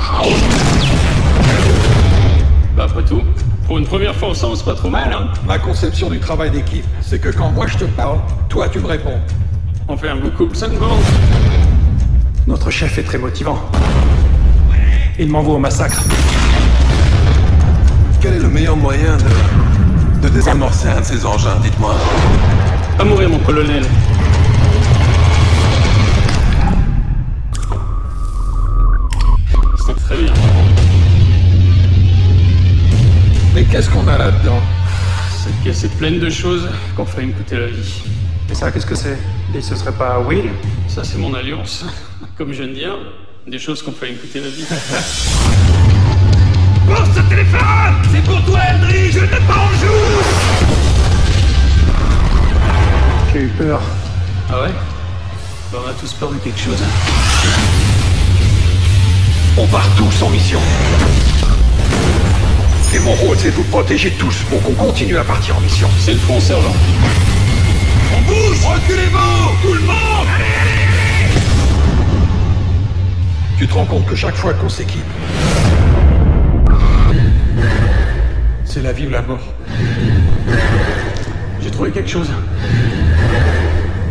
Bah, 2.76 2.84
après 2.84 3.04
tout, 3.04 3.22
pour 3.66 3.78
une 3.78 3.86
première 3.86 4.14
fois 4.14 4.28
ensemble, 4.28 4.58
c'est 4.58 4.66
pas 4.66 4.74
trop 4.74 4.90
mal, 4.90 5.10
hein 5.10 5.28
Ma 5.46 5.58
conception 5.58 6.10
du 6.10 6.20
travail 6.20 6.50
d'équipe, 6.50 6.84
c'est 7.00 7.18
que 7.18 7.30
quand 7.30 7.50
moi 7.52 7.66
je 7.68 7.78
te 7.78 7.84
parle, 7.84 8.18
toi 8.50 8.68
tu 8.68 8.80
me 8.80 8.86
réponds. 8.86 9.18
On 9.88 9.96
fait 9.96 10.10
un 10.10 10.16
beau 10.16 10.28
couple, 10.28 10.54
ça 10.54 10.68
me 10.68 10.78
bande. 10.78 11.00
Notre 12.46 12.70
chef 12.70 12.98
est 12.98 13.04
très 13.04 13.18
motivant. 13.18 13.58
Il 15.18 15.30
m'envoie 15.30 15.54
au 15.54 15.58
massacre. 15.58 16.04
Quel 18.28 18.36
est 18.36 18.42
le 18.42 18.50
meilleur 18.50 18.76
moyen 18.76 19.16
de, 19.16 20.28
de 20.28 20.28
désamorcer 20.28 20.86
un 20.88 21.00
de 21.00 21.04
ces 21.06 21.24
engins, 21.24 21.58
dites-moi 21.62 21.94
À 22.98 23.04
mourir, 23.04 23.30
mon 23.30 23.38
colonel. 23.38 23.82
C'est 29.78 29.96
très 29.96 30.16
bien. 30.18 30.32
Mais 33.54 33.64
qu'est-ce 33.64 33.88
qu'on 33.88 34.06
a 34.06 34.18
là-dedans? 34.18 34.60
Cette 35.42 35.56
pièce 35.62 35.84
est 35.84 35.96
pleine 35.96 36.18
de 36.18 36.28
choses 36.28 36.68
qu'on 36.96 37.06
fait 37.06 37.24
me 37.24 37.32
coûter 37.32 37.56
la 37.56 37.68
vie. 37.68 38.02
Et 38.50 38.54
ça, 38.54 38.70
qu'est-ce 38.70 38.84
que 38.84 38.94
c'est? 38.94 39.16
Et 39.54 39.62
ce 39.62 39.74
serait 39.74 39.92
pas 39.92 40.20
Will? 40.20 40.50
Ça, 40.86 41.02
c'est 41.02 41.16
mon 41.16 41.32
alliance. 41.32 41.86
Comme 42.36 42.52
je 42.52 42.62
viens 42.62 42.72
de 42.72 42.78
dire, 42.78 42.98
des 43.46 43.58
choses 43.58 43.80
qu'on 43.80 43.92
fait 43.92 44.10
me 44.10 44.16
coûter 44.16 44.40
la 44.40 44.48
vie. 44.48 44.66
Téléphone 47.38 47.94
C'est 48.12 48.24
pour 48.24 48.44
toi, 48.44 48.58
Eldridge 48.68 49.14
Je 49.14 49.20
n'ai 49.20 49.46
pas 49.46 49.54
en 49.54 49.70
joue 49.78 50.22
J'ai 53.32 53.42
eu 53.42 53.48
peur. 53.48 53.80
Ah 54.50 54.62
ouais? 54.62 54.70
Bah, 55.72 55.78
On 55.84 55.88
a 55.88 55.92
tous 55.92 56.12
peur 56.14 56.32
de 56.32 56.38
quelque 56.38 56.58
chose. 56.58 56.82
On 59.56 59.66
part 59.68 59.86
tous 59.96 60.22
en 60.22 60.30
mission. 60.30 60.58
Et 62.92 62.98
mon 62.98 63.12
rôle, 63.12 63.36
c'est 63.38 63.50
de 63.50 63.54
vous 63.54 63.64
protéger 63.64 64.10
tous 64.12 64.34
pour 64.50 64.60
qu'on 64.62 64.72
continue 64.72 65.18
à 65.18 65.24
partir 65.24 65.56
en 65.56 65.60
mission. 65.60 65.88
C'est 66.00 66.14
le 66.14 66.18
front, 66.18 66.40
sergent. 66.40 66.74
On 68.16 68.20
bouge 68.22 68.64
Reculez-vous 68.64 69.62
Tout 69.62 69.74
le 69.74 69.80
monde 69.82 70.26
Tu 73.58 73.68
te 73.68 73.74
rends 73.74 73.84
compte 73.84 74.06
que 74.06 74.16
chaque 74.16 74.36
fois 74.36 74.54
qu'on 74.54 74.68
s'équipe, 74.68 75.04
c'est 78.78 78.84
la 78.84 78.92
vie 78.92 79.08
ou 79.08 79.10
la 79.10 79.22
mort. 79.22 79.40
J'ai 81.60 81.70
trouvé 81.70 81.90
quelque 81.90 82.08
chose. 82.08 82.30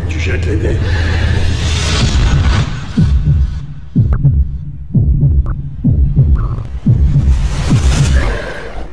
Tu 0.09 0.20
jettes 0.20 0.45
les 0.45 0.57
dés. 0.57 0.78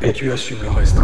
Et 0.03 0.13
tu 0.13 0.31
assumes 0.31 0.59
le 0.63 0.71
reste. 0.71 0.99